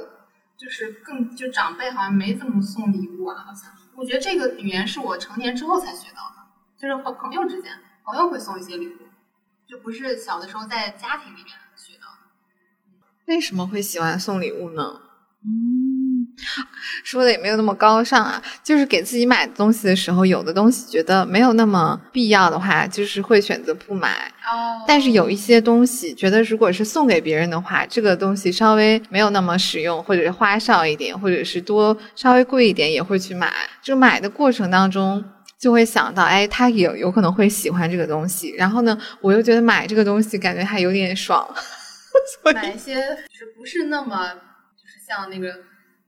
[0.56, 3.44] 就是更就长辈，好像没怎么送礼物啊。
[3.44, 6.46] 好像我觉得这个语言是我成年之后才学到的，
[6.78, 7.72] 就是和朋友之间，
[8.08, 8.92] 朋友会送一些礼物，
[9.68, 12.30] 就不是小的时候在家庭里面学到的。
[13.26, 15.02] 为什么会喜欢送礼物呢？
[15.44, 16.26] 嗯，
[17.04, 24.32] 说的也没有那么高尚啊，就是给自己买东西的时候，有的东西觉得没有那么必要的话，就是会选择不买。
[24.50, 33.52] 哦，但是有一些东西，觉得如果是送给别人的话，这个东西稍微没有那么实用，或者是花哨一点，或者是多稍微贵一点，也会去买。
[33.82, 35.22] 就买的过程当中，
[35.58, 38.54] 就会想到，哎，他也有可能会喜欢这个东西。
[38.56, 41.48] 然后呢，我又觉得买这个东西感觉还有点爽，
[42.54, 42.94] 买一些
[43.28, 44.98] 就是不是那么就是。
[45.08, 45.58] 像那个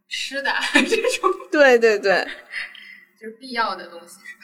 [0.09, 2.23] 吃的这种，对 对对，
[3.19, 4.43] 就是必要的东西，是吧？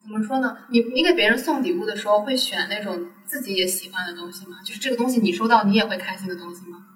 [0.00, 0.56] 怎么说呢？
[0.70, 4.58] 你你给别人送礼物的时候，会选那种自己也喜欢的东西吗？
[4.64, 6.86] 就是这个东西你收到你也会开心的东西吗？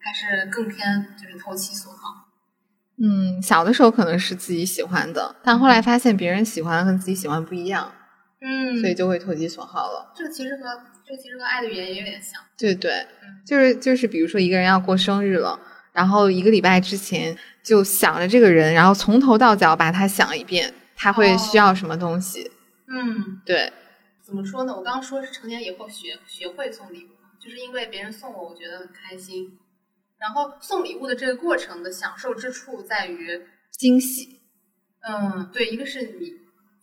[0.00, 2.28] 还是更偏就是投其所好？
[3.04, 7.92] 嗯，小的时候可能是自己喜欢的，但后来发现别人喜欢的跟自己喜欢不一样，
[8.40, 10.12] 嗯所以就会投其所好了。
[10.14, 10.62] 这个其实和
[11.04, 12.40] 这个其实和爱的语言也有点像。
[12.56, 13.04] 对对，
[13.44, 15.58] 就是就是，比如说一个人要过生日了，
[15.92, 22.52] 然后一个礼拜之前就想着这个人，然后从头到脚把他想一遍，他会需要什么东西。
[22.86, 23.72] 嗯，对，
[24.22, 24.72] 怎么说呢？
[24.72, 27.08] 我刚刚说是成年以后学学会送礼物，
[27.42, 29.58] 就是因为别人送我，我觉得很开心。
[30.22, 34.40] 然后送礼物的这个过程的享受之处在于，惊喜。
[35.00, 36.32] 嗯，对，一个是你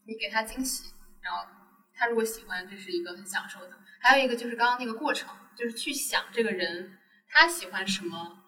[0.06, 1.48] 你给他惊喜，然后
[1.96, 3.72] 他如果喜欢，这是一个很享受的；
[4.02, 6.92] 还有一个就是刚刚那个过程，就是去想这个人
[7.30, 8.40] 他喜欢什么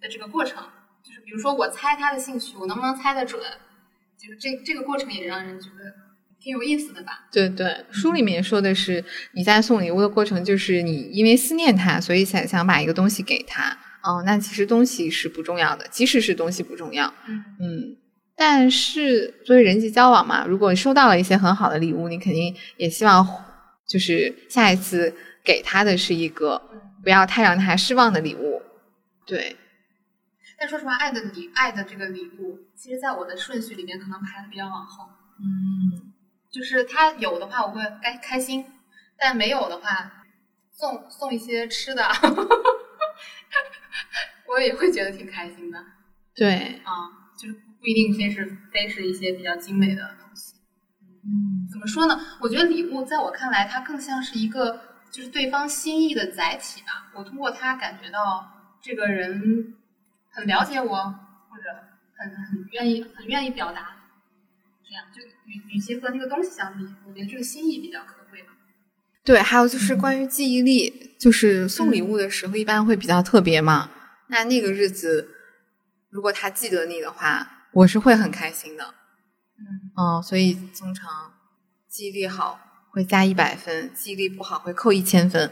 [0.00, 0.68] 的这个过程，
[1.04, 3.40] 就是比如说我猜他的兴趣，我能不能猜得准？
[4.18, 5.94] 就是这这个过程也让人觉得
[6.40, 7.28] 挺有意思的吧。
[7.30, 13.78] 对对，书里面说的是你在送礼物的过程，就是你因为思念他，所以才想把一个东西给他。
[14.06, 17.96] 哦，那其实东西是不重要的，即使是东西不重要，嗯嗯，
[18.36, 23.26] 但是作为人际交往嘛，如果收到了一些很好的礼物，你肯定也希望
[23.88, 26.62] 就是下一次给他的是一个
[27.02, 28.62] 不要太让他失望的礼物。
[29.26, 29.56] 对，
[30.56, 35.08] 但说实话，爱的礼爱的这个礼物，其实在我的顺序里面可能排的比较往后。
[35.40, 36.12] 嗯，
[36.52, 38.64] 就是他有的话我会开开心，
[39.18, 40.24] 但没有的话，
[40.72, 42.04] 送送一些吃的，
[44.48, 45.84] 我也会觉得挺开心的
[46.34, 47.24] 对，啊。
[47.38, 50.54] 就是不一定非是非是一些比较精美的东西。
[51.22, 52.18] 嗯，怎么说呢？
[52.40, 54.80] 我觉得礼物在我看来，它更像是一个
[55.10, 57.10] 就是对方心意的载体吧。
[57.14, 59.74] 我通过它感觉到这个人
[60.30, 60.96] 很了解我，
[61.50, 61.64] 或者
[62.16, 63.94] 很很愿意很愿意表达。
[64.82, 68.25] 这样就与与其和那个东西相比，我觉得这个心意比较可。
[69.26, 73.90] 对，还有就是关于记忆力，就是送礼物的时候一般会比较特别嘛。
[74.28, 75.28] 那那个日子，
[76.10, 78.94] 如果他记得你的话，我是会很开心的。
[79.58, 81.34] 嗯，哦，所以通常
[81.88, 82.60] 记忆力好
[82.90, 85.50] 会加一百分，记忆力不好会扣一千分。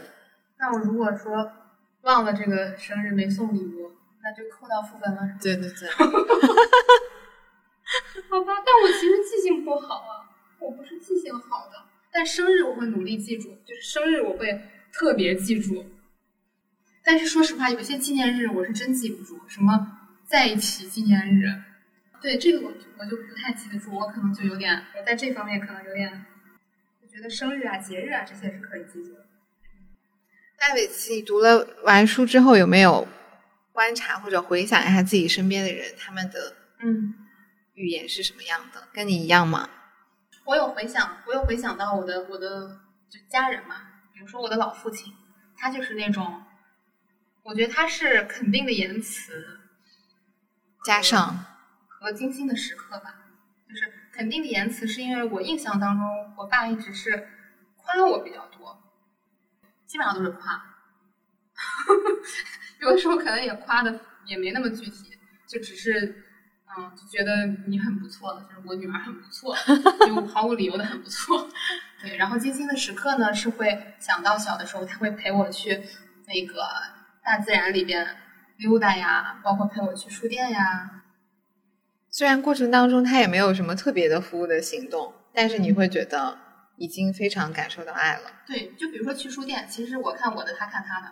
[0.57, 1.51] 那我如果说
[2.03, 3.91] 忘了这个生日没送礼物，
[4.23, 5.19] 那就扣到负分了？
[5.41, 5.89] 对对对
[8.29, 11.84] 好吧，但我其实记性不好啊，我不是记性好的，
[12.15, 14.61] 但生日我会努力记住，就是生日我会
[14.93, 15.85] 特别记住。
[17.03, 21.53] 但是说实话，有些纪念日我是真记不住，什么在一起纪念日，
[22.21, 26.25] 对这个我我就不太记得住，我可能就有点，我在这方面可能有点，
[27.01, 29.25] 我觉得生日啊、节日啊这些是可以记住的。
[30.57, 33.05] 戴伟奇，你读了完书之后，有没有
[33.73, 37.13] 观察或者回想一下自己身边的人，他们的嗯，
[37.73, 38.87] 语言是什么样的？
[38.93, 39.69] 跟你一样吗？
[40.45, 43.77] 我有回想，我有回想到我的我的就家人嘛，
[44.13, 45.11] 比如说我的老父亲，
[45.57, 46.43] 他就是那种，
[47.41, 49.59] 我觉得他是肯定的言辞
[50.83, 51.43] 加上
[51.87, 53.23] 和精心的时刻吧。
[53.67, 57.27] 就是肯定的言辞，是因为我印象当中，我爸一直是
[57.77, 58.83] 夸我比较多，
[59.87, 60.63] 基本上都是夸，
[62.81, 66.21] 有的时候可能也夸的也没那么具体，就只是。
[66.77, 69.55] 嗯，就觉得你很不错，就是我女儿很不错，
[70.05, 71.47] 就毫无理由的很不错。
[72.01, 75.81] 对，然后精心的时刻呢，是会想到小的时候，他会陪我去
[76.27, 76.61] 那个
[77.23, 78.05] 大自然里边
[78.57, 81.03] 溜达呀，包括陪我去书店呀。
[82.09, 86.37] 虽然过程当中他也没有什么特别的服务的行动，但是你会觉得
[86.77, 88.31] 已经非常感受到爱了。
[88.47, 91.07] 对，就比如说去书店，其实我看我的，他看他的，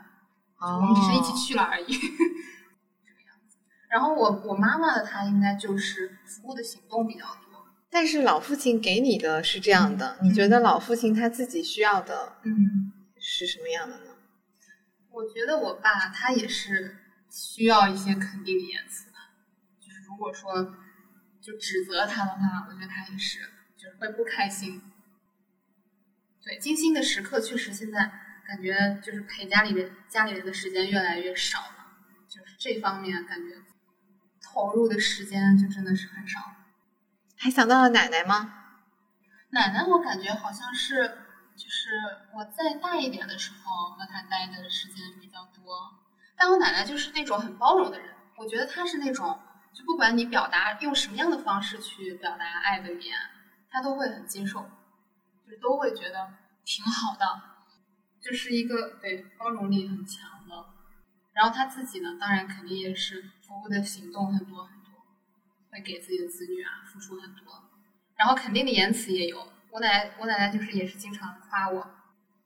[0.59, 1.93] 哦我们只是一起去了而已。
[3.93, 7.63] 然后我我妈妈的，她应该就是服务的行动比较多。
[7.91, 14.15] 但是老父亲给你的是这样的，你觉得老父亲他自己需要的嗯，是什么样的呢？
[15.11, 16.97] 我觉得我爸他也是
[17.29, 19.17] 需要一些肯定的言辞的，
[19.79, 20.75] 就是如果说
[21.39, 23.41] 就指责他的话，我觉得他也是
[23.77, 24.81] 就是会不开心。
[26.43, 28.11] 对，精心的时刻确实现在
[28.47, 31.93] 感觉就是陪家里人家里人的时间越来越少了，
[32.27, 33.55] 就是这方面感觉
[34.53, 36.39] 投入的时间就真的是很少。
[37.35, 38.53] 还想到了奶奶吗？
[39.49, 41.07] 奶奶，我感觉好像是，
[41.55, 41.89] 就是
[42.33, 45.99] 我再大一点的时候和她待的时间比较多。
[46.35, 49.39] 但我奶奶就是那种很包容的人，我觉得她是那种，
[49.73, 53.17] 就不管你表达用什么样的方式去表达爱的语言，
[53.71, 54.61] 她都会很接受，
[55.45, 57.25] 就是都会觉得挺好的，
[58.21, 60.32] 就是一个对包容力很强的。
[61.33, 65.05] 然后他自己呢，当然肯定也是服务的行动很多很多，
[65.71, 67.63] 会给自己的子女啊付出很多，
[68.15, 69.51] 然后肯定的言辞也有。
[69.71, 71.95] 我奶奶，我奶奶就是也是经常夸我，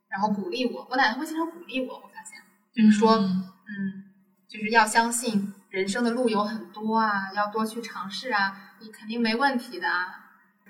[0.08, 0.86] 然后鼓励我。
[0.90, 2.40] 我奶奶会经常鼓励我，我发现
[2.72, 4.04] 就是说，嗯，
[4.48, 10.24] 就是要相信人生的路有很多啊，要多去尝试啊，你肯定没问题的啊。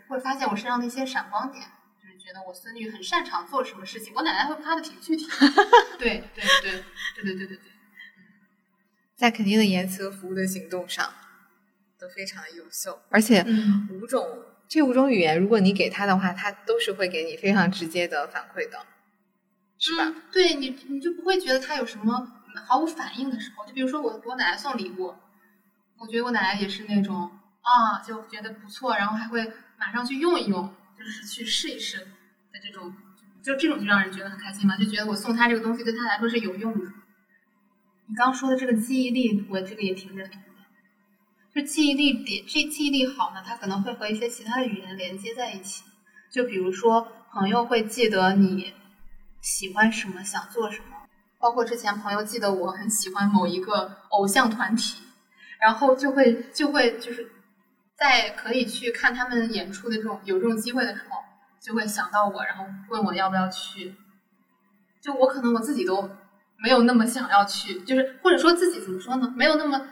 [0.09, 1.65] 会发现我身上的一些闪光点，
[2.03, 4.13] 就是觉得我孙女很擅长做什么事情。
[4.17, 5.29] 我奶奶会夸的挺具体，
[5.97, 6.83] 对对对对
[7.23, 7.73] 对对对对对。
[9.19, 11.13] 在肯定的言辞和服务的行动上，
[11.99, 13.45] 都非常的优秀，而且
[13.91, 18.79] 五种这五种语言，如果你给他的话，他都是会给你非常直接的反馈的，
[19.77, 20.15] 是吧？
[20.31, 22.33] 对你，你就不会觉得他有什么
[22.65, 23.67] 毫无反应的时候。
[23.67, 25.17] 就比如说我给我奶奶送礼物，
[25.99, 27.29] 我觉得我奶奶也是那种
[27.63, 31.99] 啊，就觉得不错，然后还会马上去用一用，就是去试一试
[32.53, 32.95] 的这种，
[33.43, 36.93] 就这种就让人觉得很开心嘛，就觉得我送他这个东西对他来说是有用的。
[38.09, 40.49] 你刚说的这个记忆力，我这个也挺认同的。
[41.55, 45.85] 就记忆力点，这记忆力好呢，它可能会和一些其他的语言连接在一起。
[46.31, 48.73] 就比如说，朋友会记得你
[49.42, 50.97] 喜欢什么，想做什么。
[51.38, 55.03] 包括之前朋友记得我很喜欢某一个偶像团体，
[55.61, 57.31] 然后就会就会就是
[57.99, 61.18] 在可以去看他们演出的这种有这种机会的时候，
[61.61, 63.94] 就会想到我，然后问我要不要去。
[65.03, 66.09] 就我可能我自己都。
[66.62, 69.33] 没有那么想要去，就是或者说自己怎么说呢？
[69.37, 69.88] 没有那么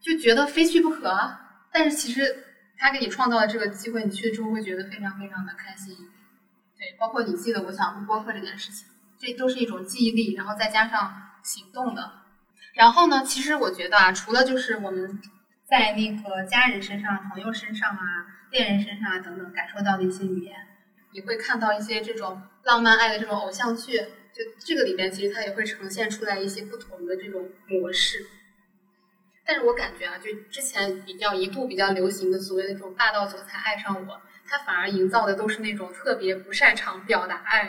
[0.00, 1.40] 就觉得非去不可啊。
[1.72, 2.44] 但是其实
[2.78, 5.96] 他给你创造了这个机会，你去了之后会觉得非常非常的开心。
[6.78, 8.86] 对，包括你记得我想录播客这件事情，
[9.18, 12.12] 这都是一种记忆力，然后再加上行动的。
[12.74, 15.20] 然后呢，其实我觉得啊，除了就是我们
[15.68, 20.54] 在那个家人身上、朋友身上啊、恋人身上啊等等感受到的一些语言，
[21.12, 24.00] 你会看到一些这种浪漫爱的这种偶像剧。
[24.34, 28.26] 就这个里边，其实它也会呈现出来一些不同的这种模式，
[29.46, 37.68] 但是我感觉啊，就之前比较一度比较流行的所谓的这种霸道总裁爱上我，他反而营造的都是那种特别不擅长表达爱，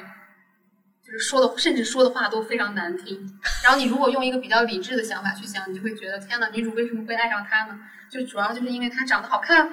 [1.04, 3.39] 就是说的甚至说的话都非常难听。
[3.63, 7.80] 然后你如果用一个比较理智的想法去想，你就会觉得天呐，女主为什么会爱上他呢？
[8.10, 9.71] 就主要就是因为他长得好看。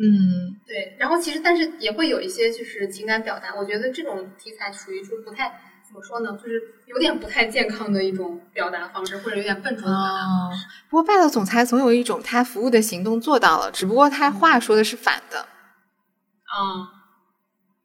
[0.00, 5.48] 嗯，对，然后其实但是也会有一些就是情感表达，我觉得这种题材属于说不太
[5.84, 10.66] 怎么说呢，就是有点不太健康的一种表达方式，或者有点笨拙的表达方式。
[10.88, 16.94] 不过霸道总裁总有一种他服务的行动做到了，只不过他话说的是反的，啊，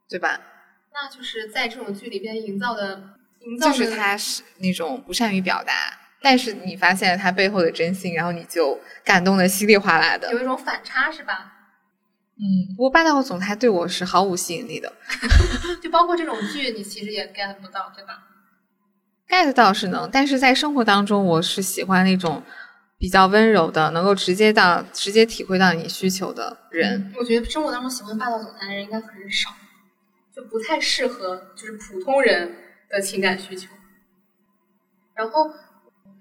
[0.07, 0.39] 对吧？
[0.93, 3.01] 那就是在这种剧里边营造的，
[3.39, 5.73] 营造就是他是那种不善于表达，
[6.21, 11.51] 但是你发现了他背后的真心，然后你就感动的稀里哗啦的，有一种反差，是吧？
[12.35, 14.91] 嗯，不过霸道总裁对我是毫无吸引力的，
[15.81, 18.23] 就包括这种剧，你其实也 get 不到，对吧
[19.29, 22.41] ？get 到是能，但是在生活当中，我是喜欢那种
[22.97, 27.13] 比较温柔的，能够直接到直接体会到你需求的人。
[27.19, 29.51] 我觉得生活当中喜欢霸道总裁的人应该很少，
[30.35, 32.55] 就不太适合就是普通人
[32.89, 33.67] 的情感需求。
[35.13, 35.51] 然后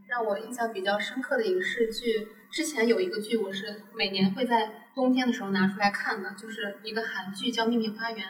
[0.06, 4.81] 让我印象比较深刻的影视剧，之前有一个剧，我是每年会在。
[4.94, 8.26] 冬天的时候拿出来看的，就是一个韩剧叫《秘密花园》，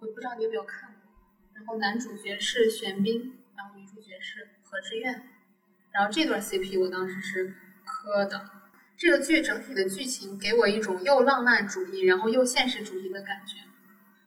[0.00, 1.12] 我不知道你有没有看过。
[1.54, 5.22] 然后男主角是玄彬，然后女主角是何志苑，
[5.92, 8.50] 然后这段 CP 我当时是磕的。
[8.96, 13.58] 这个剧整体的剧情给我一种又浪漫主义，然后又现实主义的感觉。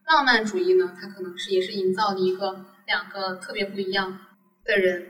[0.05, 4.19] 浪漫主义呢，它可能是也是营造了一个两个特别不一样
[4.63, 5.09] 的人，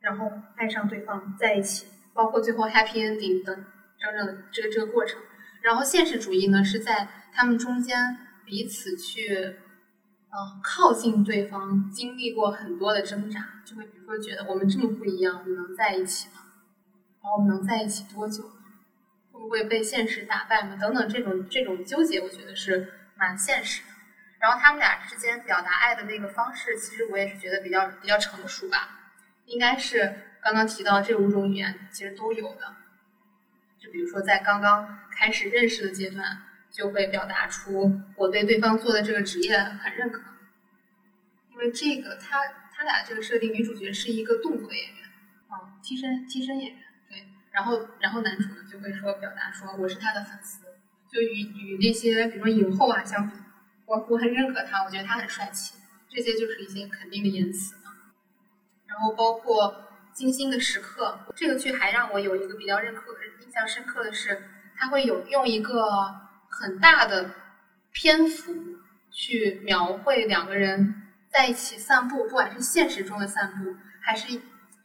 [0.00, 3.54] 然后爱上对方在一起，包括最后 happy ending 的
[3.98, 5.20] 整整这个这个过程。
[5.64, 9.56] 然后现实主义呢，是在他们中间彼此去，
[10.28, 16.34] 嗯，靠近对方，经历过很多的挣扎，就会比如说觉得我们这么不一样，我们能在一起吗？
[17.22, 18.42] 然后我们能在一起多久？
[19.32, 20.76] 会不会被现实打败吗？
[20.78, 23.88] 等等，这种这种纠结，我觉得是蛮现实的。
[24.40, 29.00] 然后他们俩之间表达爱的那个方式，其实我也是觉得比较比较成熟吧，
[29.46, 32.83] 应该是刚刚提到这五种语言其实都有的。
[33.84, 36.38] 就比如说，在刚刚开始认识的阶段，
[36.70, 40.22] 就会表达出我对对方做的这个职业很认可，
[41.50, 42.40] 因为这个他
[42.72, 45.04] 他俩这个设定，女主角是一个动作演员，
[45.48, 50.64] 啊，替身替身演员，对，然后然后男主呢就会说表达说我是他的粉丝，
[51.12, 53.36] 就与与那些比如说影后啊相比，
[53.84, 55.74] 我我很认可他，我觉得他很帅气，
[56.08, 57.76] 这些就是一些肯定的言辞，
[58.86, 63.02] 然后包括精心的时刻，这个剧还让我有一个比较认可。
[63.54, 64.42] 印象深刻的是，
[64.76, 65.86] 他会有用一个
[66.48, 67.30] 很大的
[67.92, 68.52] 篇幅
[69.12, 70.92] 去描绘两个人
[71.30, 74.40] 在一起散步，不管是现实中的散步，还是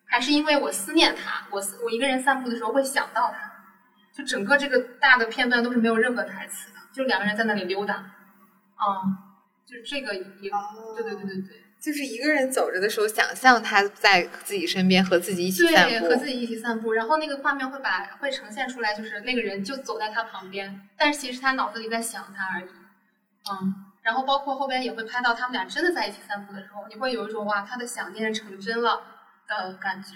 [0.05, 1.47] 还是因为我思念他？
[1.49, 3.51] 我思我一个人散步的时候会想到他，
[4.13, 9.17] 就整个这个大的片段都是没有任何台词的，就两个人在那里溜达，嗯，
[9.65, 10.51] 就是这个也，
[10.95, 22.69] 对对对对对，就是一个人走着的时候，想象他在自己身边和自己一起散步，和自己一起散步，然后那个画面会把会呈现出来，就是那个人就走在他旁边，但是其实他脑子里在想他而已，
[23.51, 23.85] 嗯。
[24.01, 29.01] 然后包括后边也会拍到他们俩真的在一起散步的时候，你会有一种哇，他的想念成真了
[29.47, 30.15] 的感觉，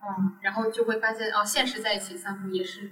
[0.00, 2.90] 嗯，然后就会发现哦，现实在一起散步也是，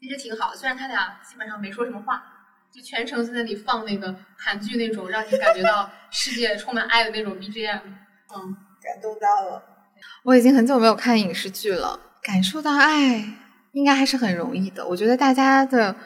[0.00, 0.56] 其实挺好的。
[0.56, 2.35] 虽然他俩基本上没说什么话，
[2.72, 7.80] 就全程在那里放那个韩剧那种让你感觉到世界充满爱的那种 BGM，
[8.34, 9.62] 嗯，感动到了。
[10.24, 13.24] 我已经很久没有看影视剧了，感受到爱
[13.72, 14.86] 应该还是很容易的。
[14.86, 15.96] 我觉得大家的。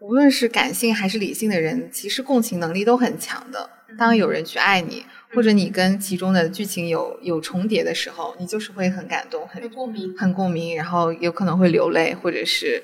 [0.00, 3.68] 无论是感性还是理性的人，其实共情能力都很强的。
[3.98, 5.04] 当有人去爱你，
[5.34, 12.80] 或者你跟其中的剧情有有重叠的时候，你就是会很感动，很共鸣，很共鸣，然后有可能会流泪，或者是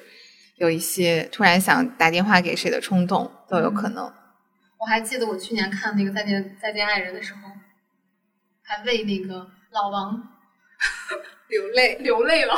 [0.56, 4.04] 有一些突然想打电话给谁的冲动，都有可能。
[4.78, 7.40] 我还记得我去年看那个《再见再见爱人》的时候，
[8.62, 10.12] 还为那个老王
[11.48, 12.54] 流泪流泪了。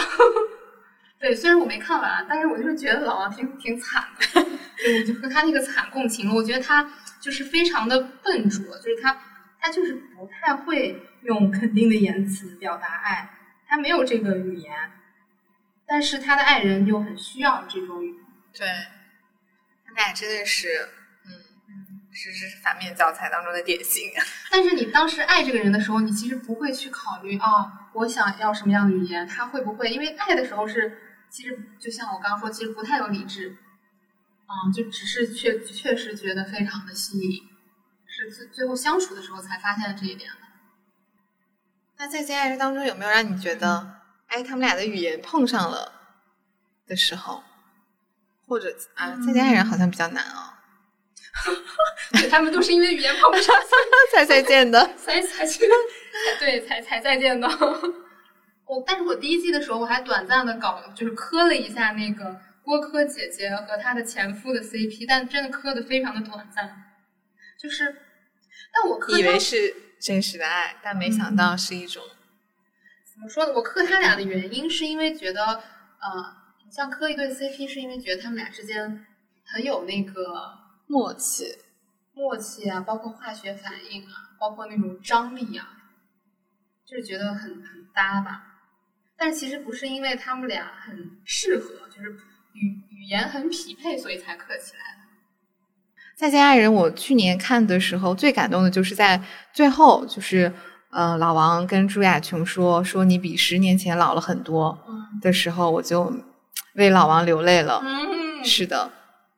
[1.18, 6.34] 对，虽然我没看完，但是我就是觉得老王挺挺惨的，我就和他那个惨共情了。
[6.34, 6.86] 我觉得他
[7.20, 9.18] 就是非常的笨拙，就是他
[9.58, 13.30] 他就是不太会用肯定的言辞表达爱，
[13.66, 14.74] 他没有这个语言，
[15.86, 18.24] 但是他的爱人又很需要这种语言。
[18.52, 18.66] 对，
[19.84, 20.88] 他们俩真的是，
[21.24, 21.30] 嗯，
[22.12, 24.10] 是是反面教材当中的典型。
[24.50, 29.90] 但是你当时爱这个人的时候，你其实不会去考虑啊，我想要什么样的语言，他会不会？
[29.90, 31.02] 因为爱的时候是。
[31.28, 33.50] 其实就像我刚刚说，其实不太有理智，
[34.46, 37.42] 嗯，就只是确确实觉得非常的吸引，
[38.06, 40.36] 是最最后相处的时候才发现了这一点的。
[41.98, 43.95] 那在《见爱人》当中有没有让你觉得，
[44.26, 45.92] 哎，他们俩的语言碰上了
[46.86, 47.42] 的时候，
[48.46, 50.52] 或者啊，《再见爱人》好像比较难哦。
[52.30, 53.54] 他们都是因为语言碰不上
[54.14, 55.64] 才再见的， 才才去，
[56.40, 57.46] 对，才才再见的。
[58.66, 66.84] 我，但是我第一季的时候，我还短暂的搞，就是磕了一下那个郭柯姐姐和她的前夫的 CP，但真的磕的非常的短暂。
[67.60, 67.84] 就是，
[68.72, 72.02] 但我磕以为是真实的爱，但没想到是一种
[73.16, 73.52] 怎么说呢？
[73.54, 76.36] 我磕他俩的原因是因为觉得，呃，
[76.70, 79.06] 像磕一对 CP，是因为觉得他们俩之间
[79.44, 80.52] 很有那个
[80.86, 81.46] 默契，
[82.12, 85.66] 默契啊，包括化学反应啊，包括那种张力啊，
[86.84, 88.42] 就是觉得很很搭吧。
[89.16, 92.10] 但其实不是因为他们俩很适合，就是
[92.52, 95.06] 语语言很匹配，所以才磕起来的。
[96.14, 99.22] 再见爱人，我去年看的时候最感动的就是在
[99.54, 100.52] 最后，就是
[100.90, 104.78] 呃老王跟朱亚琼说说你比十年前老了很多
[105.20, 106.12] 的时候，我就
[106.74, 107.80] 为老王流泪了。
[107.84, 108.90] 嗯，是的，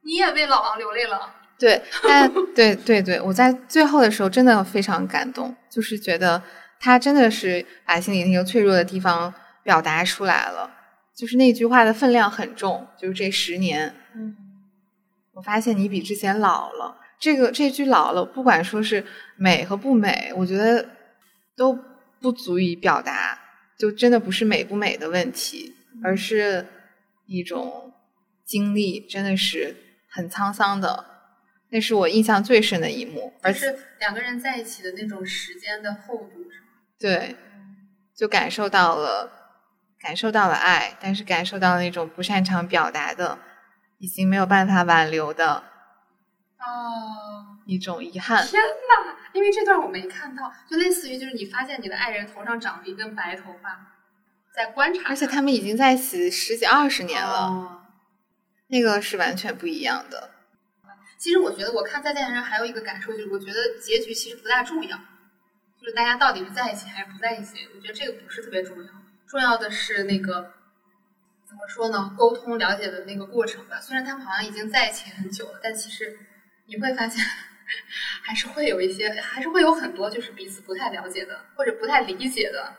[0.03, 1.35] 你也为老王流泪了。
[1.59, 6.43] 对，但对对对，我在最后的时候真的非常感动，就是觉得
[6.79, 9.33] 他真的是把心里那个脆弱的地方。
[9.65, 10.71] 表达出来了，
[11.15, 12.87] 就是那句话的分量很重。
[12.97, 14.35] 就是这十年，嗯，
[15.35, 16.97] 我发现你比之前老了。
[17.21, 19.05] 这个这句老了，不管说是
[19.37, 20.83] 美和不美，我觉得
[21.59, 21.79] 都
[22.21, 23.39] 不足以表达。
[23.77, 26.67] 就真的不是美不美的问题，而是
[27.27, 27.93] 一种
[28.47, 29.77] 经历，真的是
[30.09, 31.05] 很沧桑的。
[31.69, 36.45] 那是我印象最深的一幕，而是两个人在一起的那种时间的厚度？
[36.99, 37.37] 对，
[38.17, 39.35] 就感受到了。
[40.01, 43.37] 感受到了爱，但是感受到那种不擅长表达的，
[43.99, 45.55] 已经没有办法挽留的，
[46.59, 48.47] 哦，一种遗憾。
[48.47, 49.18] 天哪！
[49.39, 53.95] 因为这段我没看到，就类似于就是你发现你的爱人头上长了一根白头发，
[54.53, 57.87] 在观察，而且他们已经在一起十几二十年了，
[58.67, 60.31] 那个是完全不一样的。
[61.19, 64.99] 其实我觉得我看《再见爱人》还有一个感受就是，我觉得结局其实不大重要，
[65.81, 68.91] 就是大家到底是在一起还是不在一起，我觉得这个不是特别重要。
[69.27, 70.53] 重要的是那个
[71.47, 72.15] 怎么说呢？
[72.17, 73.81] 沟通了解的那个过程吧。
[73.81, 76.19] 虽然他们好像已经在一起很久了，但其实
[76.67, 77.25] 你会发现，
[78.23, 82.75] 还是会有一些，还是会有很多就是彼此不太了解的，或者不太理解的。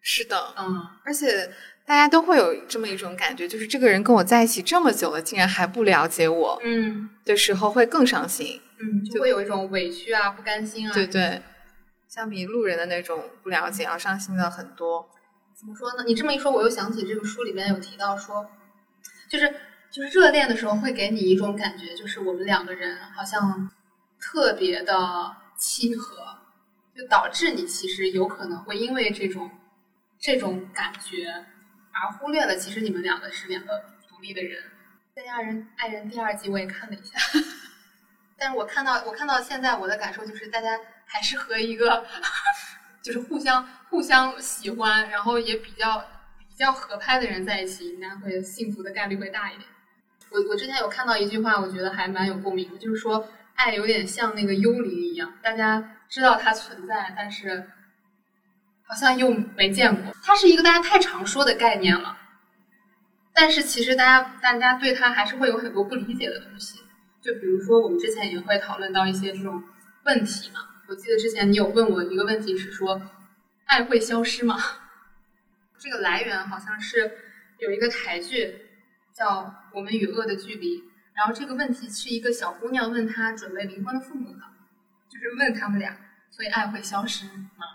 [0.00, 1.50] 是的，嗯，而且
[1.86, 10.92] 大家都会有这么一种感觉，就是这个人跟我在一起这么久了，竟然还不了解我，嗯，的时候会更伤心，嗯，就会有一种委屈啊、不甘心啊。
[10.92, 11.40] 对对，
[12.06, 15.08] 相比路人的那种不了解，要伤心的很多。
[15.58, 16.04] 怎么说呢？
[16.06, 18.46] 你这么一说，我又想起这个书里面有提到说，
[19.30, 19.48] 就是
[19.90, 23.70] 就是热恋的时候会给你一种感觉，就是我们两个人好像
[24.24, 26.16] 特别的契合，
[26.96, 29.50] 就导致你其实有可能会因为这种
[30.18, 31.44] 这种感觉，
[31.92, 34.62] 而忽略了其实你们两个是两个独立的人。
[35.14, 37.18] 《再见爱人》爱人第二季我也看了一下，
[38.38, 42.04] 但是我看到我看到现在我的感受就是大家还是和一个
[43.02, 46.00] 就是互相互相喜欢，然后也比较
[46.38, 49.68] 比较合拍的人在一起，应该会幸福的概率会大一点。
[50.30, 57.70] 我我之前有看到一句话，我觉得还蛮有共鸣，就是说爱有点像那个幽灵一样，大家知道它存在，但是
[58.82, 60.14] 好像又没见过。
[60.22, 62.18] 它是一个大家太常说的概念了，
[63.32, 66.80] 但是其实大家大家对它还是会有很多不理解的东西。
[67.20, 69.62] 就比如说我们之前也会讨论到一些这种
[70.04, 70.60] 问题嘛。
[70.88, 73.00] 我记得之前你有问我一个问题是说，
[73.64, 74.58] 爱会消失吗？
[75.78, 77.10] 这个来源好像是
[77.58, 78.60] 有一个台剧。
[79.16, 79.42] 叫
[79.72, 80.76] 《我们与恶的距离》，
[81.14, 84.40] 然后这个问题是一个小姑娘问她准备离婚的父母的，
[85.08, 85.96] 就是问他们俩，
[86.30, 87.66] 所以爱会消失吗？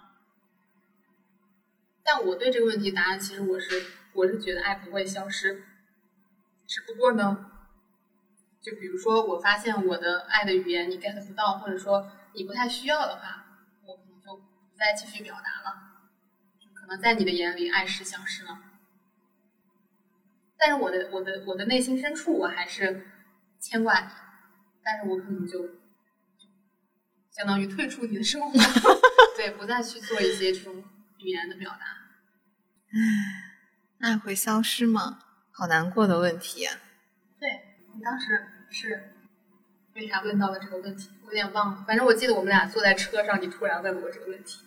[2.04, 5.64] 但我对这个问题答案其实我是我是觉得爱不会消失，
[6.68, 7.52] 只不过呢，
[8.62, 13.46] 就比如说我发现我的爱的语言你 get 不到，或者说你不太需要的话，
[13.86, 14.44] 我可能就不
[14.78, 15.78] 再继续表达了，
[16.74, 18.60] 可能在你的眼里爱是消失了。
[20.58, 23.06] 但是我的我的我的内心深处我还是
[23.60, 24.08] 牵挂你，
[24.84, 25.70] 但是我可能就
[27.32, 28.58] 相当于退出你的生活，
[29.38, 30.84] 对，不再去做一些这种
[31.20, 31.78] 语言的表达。
[32.92, 35.20] 唉，爱会消失吗？
[35.52, 36.68] 好难过的问题。
[37.40, 37.50] 对
[37.96, 39.14] 你当时是
[39.94, 41.10] 为啥问到了这个问题？
[41.24, 44.62] 我有点忘了，反正我记得我们俩坐在车上，你突然问我这个问题。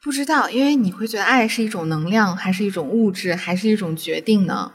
[0.00, 4.72] 不知道，因为你会觉得爱是一种能量，还是一种物质，还是一种决定呢？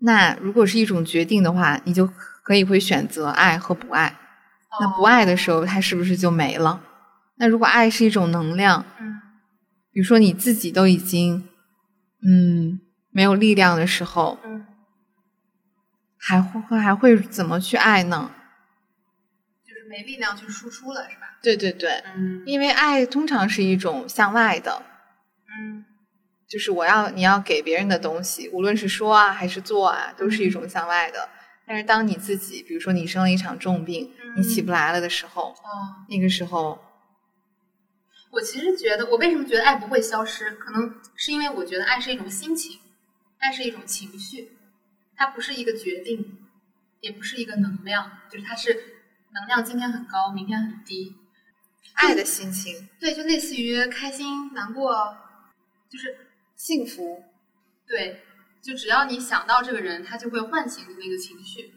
[0.00, 2.06] 那如果是一种决定的话，你就
[2.42, 4.16] 可以会选择爱和不爱。
[4.80, 6.80] 那不爱的时候，它是不是就没了？
[7.36, 9.20] 那如果爱是一种能量，嗯，
[9.92, 11.48] 比如说你自己都已经
[12.22, 12.80] 嗯
[13.10, 14.66] 没有力量的时候，嗯，
[16.16, 18.30] 还会还会怎么去爱呢？
[19.66, 21.38] 就是没力量去输出了，是吧？
[21.42, 24.82] 对对对，嗯因为爱通常是一种向外的，
[25.48, 25.84] 嗯
[26.50, 31.28] 就是我要你要给别人的东西，无论是说啊还是做啊，都是一种向外的。
[31.64, 36.76] 但是当你自己，比如说你生了一场重病，你起不来了的时候，哦，那个时候，
[38.32, 40.50] 我其实觉得，我为什么觉得爱不会消失？
[40.56, 42.80] 可能是因为我觉得爱是一种心情，
[43.38, 44.56] 爱是一种情绪，
[45.16, 46.38] 它不是一个决定，
[47.00, 48.74] 也不是一个能量，就是它是
[49.32, 51.14] 能量今天很高，明天很低。
[51.94, 55.16] 爱的心情、对，就类似于开心、难过，
[55.88, 56.29] 就是
[56.60, 57.24] 幸福，
[57.86, 58.22] 对，
[58.60, 61.72] 就只要你想到这个人，他就会唤醒你那个情绪。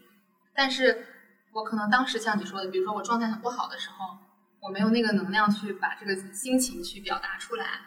[0.54, 1.06] 但是
[1.52, 4.18] 我可能当时像你说的，比如说我状态很不好的时候，
[4.60, 7.80] 我没有那个能量去把这个心情去表达出来，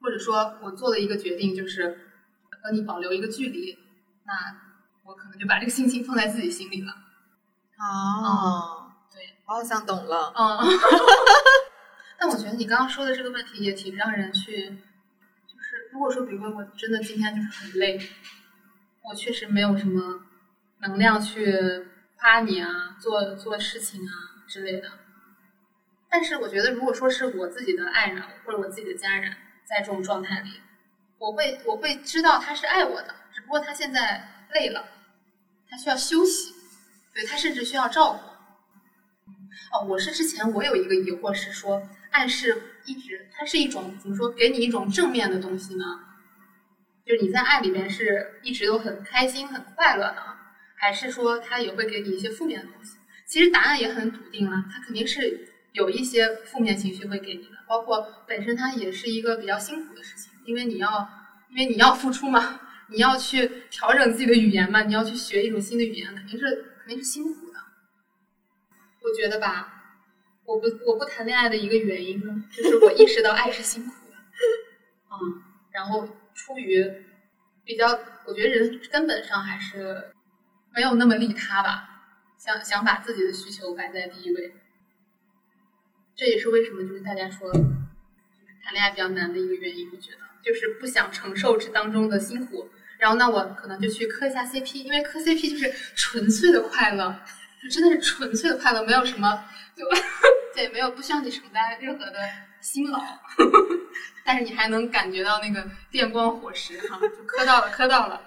[0.00, 2.10] 或者说我做了一个决定，就是
[2.60, 3.78] 和你保留一个距离，
[4.24, 4.32] 那
[5.04, 6.92] 我可能就把这个心情放在自己心里了。
[7.78, 10.32] 哦，对，我好像懂了。
[10.36, 10.58] 嗯，
[12.18, 14.78] 但我觉得你刚刚说的这个问题也挺让人去，就是
[15.94, 17.96] 如果说，比如说我真的今天就是很累，
[19.00, 20.24] 我确实没有什么
[20.80, 21.56] 能量去
[22.16, 24.12] 夸你啊，做做事情啊
[24.48, 24.90] 之类的。
[26.10, 29.32] 但是我觉得，如果说是我自己的爱人或者我自己的家人
[29.64, 30.60] 在这种状态里，
[31.18, 34.84] 我会我会知道他是爱我的，只不过他现在累了，
[35.70, 36.52] 他需要休息，
[37.14, 38.18] 对他甚至需要照顾。
[39.72, 45.84] 哦，我是之前我有一个疑惑是说，爱是一直它是一种怎么说，给你一种正面的东西呢？
[47.06, 50.22] 就是你在爱里面是一直都很开心、很快乐的，
[50.76, 52.96] 还是说它也会给你一些负面的东西？
[53.26, 61.08] 其实答案也很笃定了，它肯定是有一些负面情绪会给你的，包括本身它也是一个比较辛苦的事情，因为你要
[61.50, 67.58] 因为你要付出嘛， 你要去调整自己的语言嘛，你要去学一种新的语言，肯定是肯定是辛苦的。
[69.02, 69.73] 我觉得吧，
[70.46, 74.16] 我不我不谈恋爱的一个原因呢，就是我意识到爱是辛苦的，
[75.10, 75.42] 嗯，
[75.72, 76.84] 然后出于
[77.64, 77.88] 比较，
[78.26, 80.12] 我觉得人根本上还是
[80.74, 81.88] 没有那么利他吧，
[82.36, 84.54] 想想把自己的需求摆在第一位，
[86.14, 92.68] 这也是为什么就是大家说谈恋爱比较难的一个原因，我觉得就是不想承受这当中的辛苦，
[92.98, 97.18] 然后那我可能就去磕一下 CP，因为磕 CP 就是纯粹的快乐。
[97.64, 99.42] 就真的是纯粹的快乐，没有什么，
[99.74, 99.84] 就
[100.54, 102.18] 对，没有不需要你承担任何的
[102.60, 103.00] 辛劳，
[104.24, 108.20] 但是你还能感觉到那个电光火石哈，就磕到了，磕到了。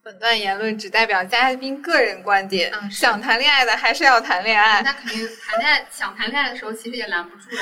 [0.00, 4.80] 本段言论只代表嘉宾个人观点，嗯想谈恋爱的还是要谈恋爱。
[4.82, 7.56] 那肯定谈恋爱，想谈恋爱的时候其实也拦不住的，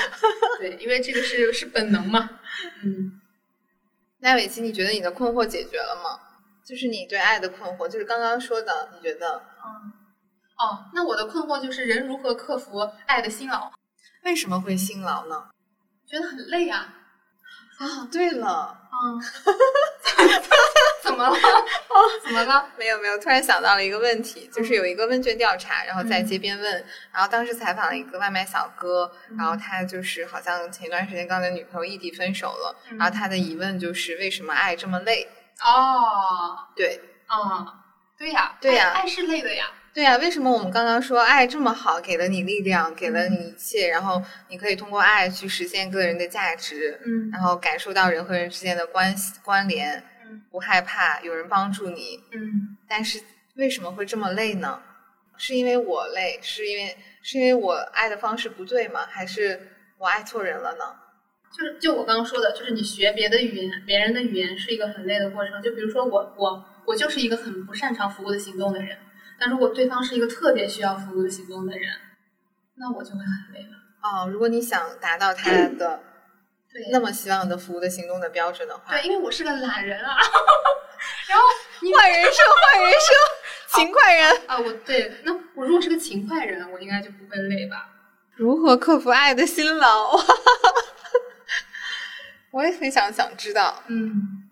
[0.59, 2.29] 对，因为这个是是本能嘛。
[2.83, 3.19] 嗯，
[4.19, 6.19] 那伟奇，你觉得你的困惑解决了吗？
[6.65, 9.91] 就是你对爱的困惑，就是刚刚说的，你觉得嗯，
[10.57, 13.71] 哦，那我的困惑就是人如何克服爱的辛劳？
[14.23, 15.49] 为什么会辛劳呢？
[16.05, 16.93] 觉得很累啊。
[17.79, 19.21] 啊，对了，嗯，
[21.03, 21.37] 怎么了？
[22.23, 22.67] 怎么了？
[22.75, 35.29] 没有没有，突然想到了一个问题，就是有一个问卷调查，然后在街边问，然后当时采访了一个外卖小哥，然后他就是好像前一段时间刚跟女朋友异地分手了，嗯然后他的疑问就是为什么爱这么累？
[35.63, 36.99] 哦，对
[37.29, 37.67] 嗯，
[38.17, 39.67] 对呀，对呀爱爱是累的呀。
[39.97, 53.19] 对呀、为什么我们刚刚说爱这么好，给了你力量，给了你一切，然后你可以通过爱去实现个人的价值，嗯然后感受到人和人之间的关系关联，嗯不害怕有人帮助你，嗯但是
[53.55, 54.79] 为什么会这么累呢？
[55.35, 59.03] 是因为我累，是因为是因为我爱的方式不对吗？
[59.09, 59.59] 还是
[59.97, 60.85] 我爱错人了呢？
[61.57, 65.59] 就是就我刚刚说的，就是你学别的语言，别人的语言是一个很累的过程。
[65.63, 68.95] 就比如说我我我就是一个很不擅长服务的行动的人，
[69.39, 71.89] 但如果对方是一个特别需要服务的行动的人，
[72.75, 73.77] 那我就会很累了。
[74.01, 76.01] 哦，如果你想达到他的
[76.71, 80.15] 对，那么希望的服务的行动的标准的话，对，因为我是个懒人啊。
[81.29, 81.43] 然后
[81.81, 82.41] 你换人设，
[82.73, 83.07] 换人设，
[83.77, 84.41] 勤快人。
[84.47, 87.89] 啊，我对，那我如果是个勤快人，我应该就不会累吧？
[88.35, 90.15] 如何克服爱的辛劳？
[92.51, 93.83] 我也很想想知道。
[93.87, 94.46] 嗯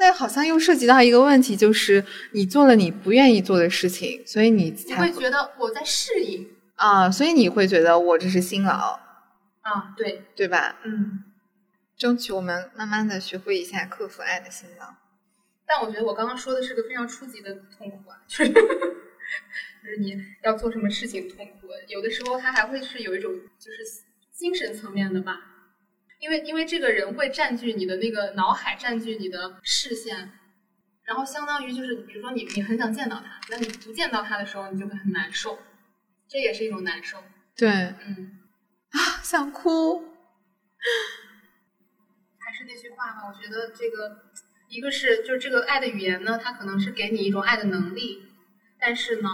[0.00, 8.98] 那好像又涉及到一个问题，就是你做了你不愿意做的事情，所以你你才会觉得我在适应啊，所以你会觉得我这是辛劳，
[9.60, 10.76] 啊，对，对吧？
[10.84, 11.24] 嗯。
[11.98, 14.86] 争取我们慢慢的学会一下克服爱的辛劳。
[15.66, 23.84] 但我觉得我刚刚说的是个非常初级的痛苦啊，就是就是你要做什么事情痛苦，有的时候它还会是有一种就是
[24.32, 25.38] 精神层面的吧，
[26.20, 30.32] 因为因为这个人会占据你的那个脑海，占据你的视线，
[31.04, 35.58] 然后相当于就是比如说你你很想见到他，那你不见到他的时候，你就会很难受，
[36.28, 37.24] 这也是一种难受，
[37.56, 37.68] 对，
[38.06, 38.38] 嗯，
[38.90, 40.08] 啊想哭。
[42.38, 44.24] 还是那句话吧，我觉得这个
[44.68, 48.24] 一个是就是这个爱的语言呢，它可能是给你一种爱的能力，
[48.78, 49.28] 但是呢，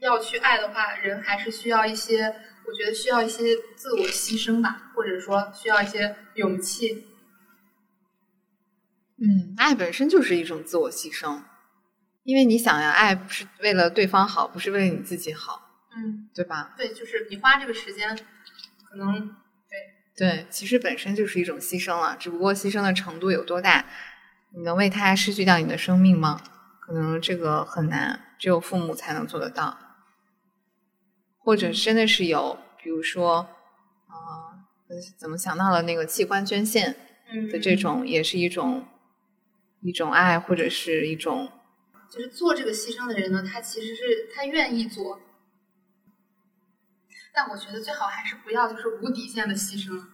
[0.00, 2.34] 要去爱的话，人还是需要一些，
[2.68, 7.06] 我觉得需要一些自我牺牲吧，或者说需要一些勇气。
[9.16, 11.40] 嗯，爱本身就是一种自我牺牲，
[12.24, 16.74] 因为你想呀，爱不是为了对方好，不是为了你自己好，嗯，对吧？
[16.76, 18.14] 对，就是你花这个时间，
[18.84, 19.34] 可能
[20.14, 23.86] 对，其实本身就是一种牺牲了，只不过牺牲的程度有多大，
[24.54, 26.42] 你能为他失去掉你的生命吗？
[26.80, 29.87] 可能这个很难，只有父母才能做得到，
[31.48, 33.36] 或者真的是有，比如说，
[34.06, 36.94] 啊、呃，怎么想到了那个器官捐献
[37.32, 38.84] 嗯的这种，也是一种
[39.80, 41.50] 一种爱，或者是一种
[42.10, 45.22] 就是做这个牺牲的人呢，他其实是他愿意做，
[47.32, 50.04] 但我觉得最好还是不要就是无底线的牺牲，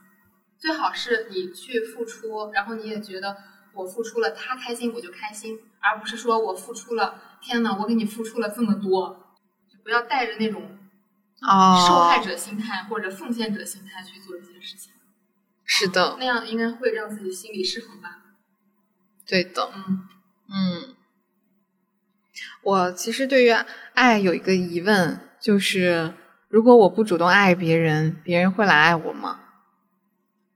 [0.56, 3.36] 最好是你去付出，然后你也觉得
[3.72, 9.34] 我付出了，他开心我就开心，而不是说我付出了，天呐，我给你付出了这么多，
[9.68, 10.78] 就不要带着那种
[11.42, 14.92] 哦受害者心态或者奉献者心态去做这件事情，
[15.64, 18.20] 是的，那样应该会让自己心理失衡吧。
[19.26, 20.08] 对的，嗯
[20.48, 20.94] 嗯，
[22.62, 23.50] 我其实对于
[23.94, 26.12] 爱有一个疑问，就是
[26.48, 29.40] 如果我不主动爱别人，别人会来爱我吗？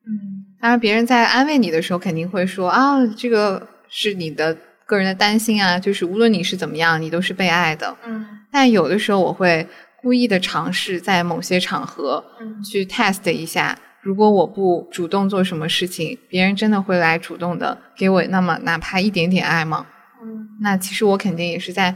[0.06, 4.56] 嗯当然，别人在安慰你的时候，肯定会说啊，这个是你的
[4.86, 7.96] 个人的担心啊，就是无论你是怎么样，你都是被爱的。
[8.04, 9.68] 嗯但有的时候，我会
[10.00, 19.86] 故意的尝试在某些场合嗯去 test 一下，如果我不主动做什么事情，别人真的会来主动的给我那么哪怕一点点爱吗？
[20.22, 21.94] 嗯那其实我肯定也是在，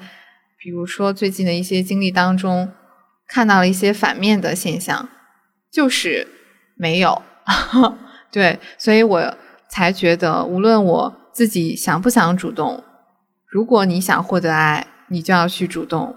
[0.59, 2.73] 比如说最近的一些经历当中，
[3.27, 5.09] 看到了一些反面的现象，
[5.71, 6.29] 就是
[6.77, 7.23] 没有，
[8.31, 9.37] 对，所以我
[9.69, 12.85] 才觉得，无论我自己想不想主动，
[13.49, 16.15] 如果你想获得爱，你就要去主动，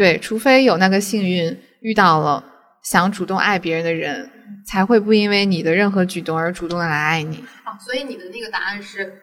[0.00, 2.42] 对，除非有那个幸运遇到了
[2.80, 7.44] 想主动爱别人的人，才会不因为你的任何举动而主动的来爱你。
[7.64, 9.20] 啊，所以你的那个答案是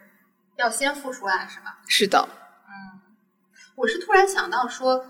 [0.55, 1.79] 要先付出爱是吧？
[1.87, 2.29] 是的，
[2.67, 3.01] 嗯，
[3.75, 5.03] 我是突然想到说，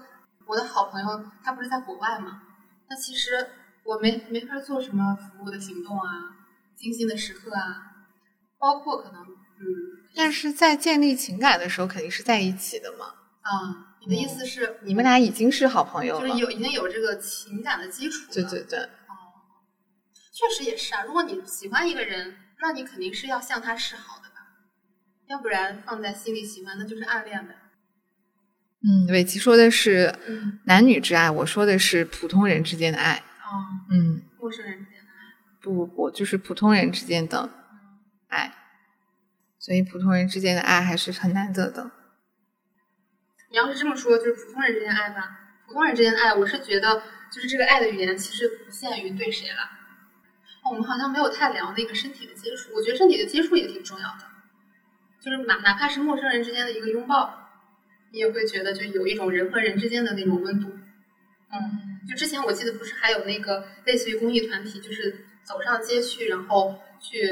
[0.45, 2.43] 我的好朋友他不是在国外吗？
[2.89, 3.49] 那其实
[3.83, 6.31] 我没没法做什么服务的行动啊，
[6.77, 8.07] 精心的时刻啊，
[8.57, 9.67] 包括可能嗯
[10.15, 13.07] 但是在建立情感的时候，肯定是在一起的嘛。
[13.41, 18.33] 啊，你的意思是你们俩已经是好朋友了，就是有已经有这个情感的基础了？
[18.33, 18.79] 对对对，
[20.31, 21.03] 确实也是啊。
[21.03, 24.47] 如果你喜欢一个人，那你肯定是要向他示好的吧？
[25.27, 27.55] 要不然放在心里喜欢，那就是暗恋呗。
[28.81, 33.15] 嗯，伟奇说的是嗯，男女之爱，我说的是普通人之间的爱。
[33.15, 33.51] 哦，
[33.91, 35.35] 嗯，陌生人之间的爱。
[35.61, 37.49] 不不不，就是普通人之间的
[38.29, 38.53] 爱。
[39.59, 41.91] 所以普通人之间的爱还是很难得的。
[43.49, 45.39] 你要是这么说，就是普通人之间爱吧。
[45.65, 49.69] 普通人之间爱，我是觉得，就是这个爱的语言其实不限于对谁了。
[50.69, 54.25] 我们好像没有太聊那个身体的接触，我觉得身体的接触也挺重要的。
[55.21, 57.49] 就是哪哪怕是陌生人之间的一个拥抱，
[58.11, 60.77] 你也会觉得就有一种人和人之间的那种温度。
[61.51, 67.25] 嗯，就之前我记得不是还有那个类似于公益团体，就是走上街去，然后去，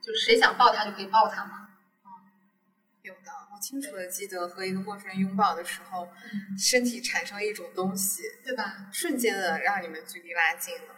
[0.00, 1.67] 就是谁想抱他就可以抱他吗。
[3.60, 6.08] 清楚的记得和一个陌生人拥抱的时候，
[6.58, 8.76] 身体产生一种东西，对吧？
[8.92, 10.94] 瞬间的让你们距离拉近了。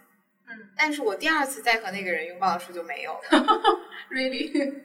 [0.52, 3.20] 嗯但是我第二次再和那个人拥抱的时候就没有了。
[4.10, 4.82] really，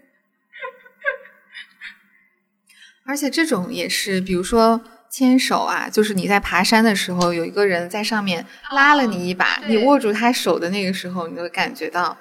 [3.04, 12.16] 而且这种也是，比如说牵手啊，就是你在爬山的时候，有一个人在上面拉了你一把，对你握住他手的那个时候，你会感觉到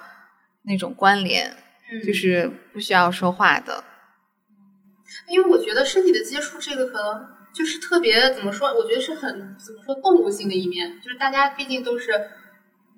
[0.62, 1.54] 那种关联，
[1.92, 3.84] 嗯就是不需要说话的。
[5.28, 8.68] 因为我觉得身体的接触这个可能就是特别怎么说？
[8.74, 12.12] 我觉得是很怎么说动物性的一面，就是大家毕竟都是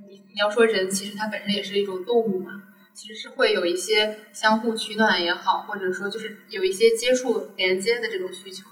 [0.08, 2.62] 你你要说人，其实它本身也是一种动物嘛，
[2.94, 8.64] 其实是会有一些相互取暖也好，或者说就是有一些接触连接的这种需求。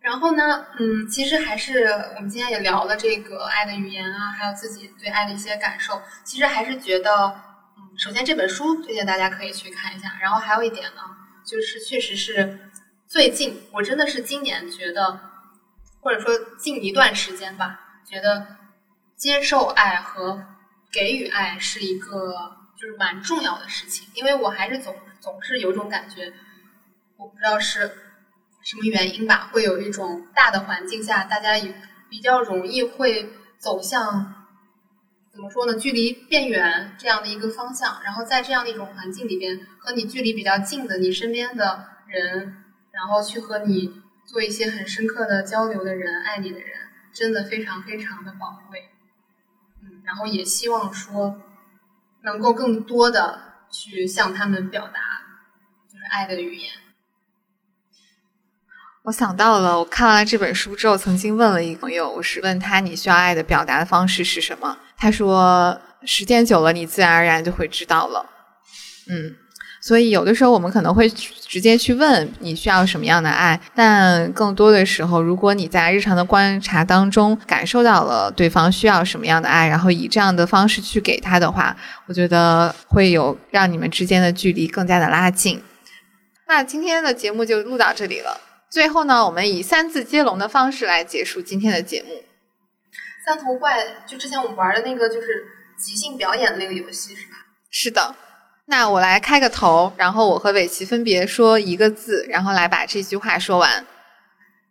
[0.00, 1.84] 然后呢，嗯，其实还是
[2.16, 6.02] 我们今天也聊了这个爱的语言啊，还有自己对爱的一些感受。
[6.24, 7.10] 其实还是觉得，
[7.78, 11.00] 嗯，首先这本书推荐大家可以去看一下，然后还有一点呢，
[11.44, 12.70] 就是确实是
[13.06, 15.20] 最近，我真的是今年觉得，
[16.00, 17.78] 或者说近一段时间吧，
[18.08, 18.46] 觉得
[19.16, 20.44] 接受爱和
[20.92, 22.34] 给予爱是一个
[22.76, 26.32] 就是蛮重要的事情，因为我还是总总是有种感觉，
[27.16, 27.80] 我不知道是
[28.62, 31.74] 什么原因吧，会有一种大的环境下，大家也
[32.08, 34.43] 比较容易会走向
[35.34, 38.00] 怎么说呢，距离变远这样的一个方向。
[38.04, 46.68] 然后在这样的一种环境里边，和你距离比较近的你身边的人，然后去和你做一些很深刻的交流的人，爱你的人，
[47.12, 48.88] 真的非常非常的宝贵。
[49.82, 51.42] 嗯，然后也希望说，
[52.22, 55.00] 能够更多的去向他们表达，
[55.92, 56.72] 就是爱的语言。
[59.04, 64.78] 我想到了，我看完了这本书之后，曾经问了一个朋友，我是问他你需要爱的表达的方式是什么？
[64.96, 68.24] 他说时间久了，你自然而然就会知道了。
[69.10, 69.36] 嗯，
[69.82, 81.76] 所以有的时候我们可能会直接去问你需要什么样的爱，但更多的时候，如果你在日常的观察当中感受到了对方需要什么样的爱，然后以这样的方式去给他的话，
[82.06, 85.62] 我觉得会有让你们之间的距离更加的拉近。
[86.48, 88.40] 那今天的节目就录到这里了。
[88.74, 92.08] 最后呢，我们以三字接龙的方式来结束今天的节目。
[93.24, 95.46] 三头怪就之前我们玩的那个就是
[95.78, 97.36] 即兴表演的那个游戏是吧？
[97.70, 98.16] 是的，
[98.64, 103.86] 那我来开个头，然后我和伟奇分别说一个字，然后来把这句话说完。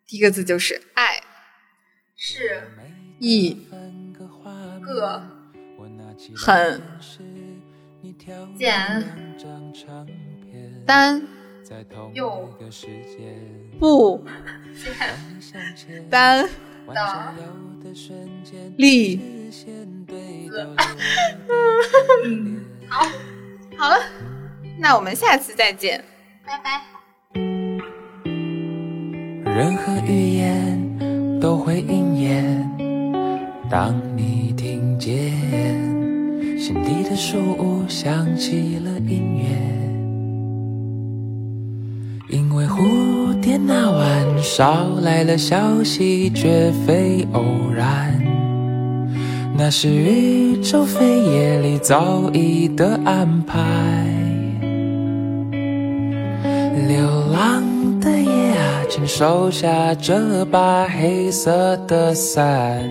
[0.05, 1.23] 第一个字就是爱，
[2.17, 2.61] 是。
[3.19, 3.57] 一。
[4.81, 5.23] 个。
[6.35, 6.81] 很。
[8.57, 9.01] 简
[10.85, 11.25] 单
[12.13, 12.49] 又
[13.83, 14.23] 不
[15.75, 16.47] 简单
[16.93, 17.17] 的
[18.77, 19.17] 立。
[20.47, 20.69] 字。
[22.23, 23.05] 嗯，好，
[23.77, 23.97] 好了，
[24.79, 26.01] 那我们下次再见。
[26.45, 26.81] 拜拜。
[29.53, 32.65] 任何语言都会应验。
[33.69, 35.13] 当你听见
[36.57, 39.82] 心底的树屋响起了音乐，
[42.33, 48.19] 因为蝴蝶那晚捎来了消息，绝非偶然。
[49.55, 53.61] 那是宇宙飞页里早已的安排。
[56.87, 56.97] 流
[57.31, 57.61] 浪
[57.99, 62.81] 的夜啊，请收下这把黑色的伞。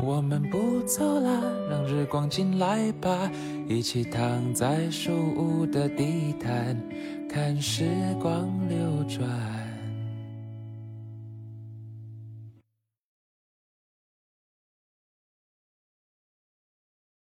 [0.00, 1.28] 我们不走了，
[1.68, 3.28] 让日光进来吧，
[3.68, 4.22] 一起躺
[4.54, 6.76] 在树屋的地毯，
[7.32, 7.88] 看时
[8.20, 9.61] 光流转。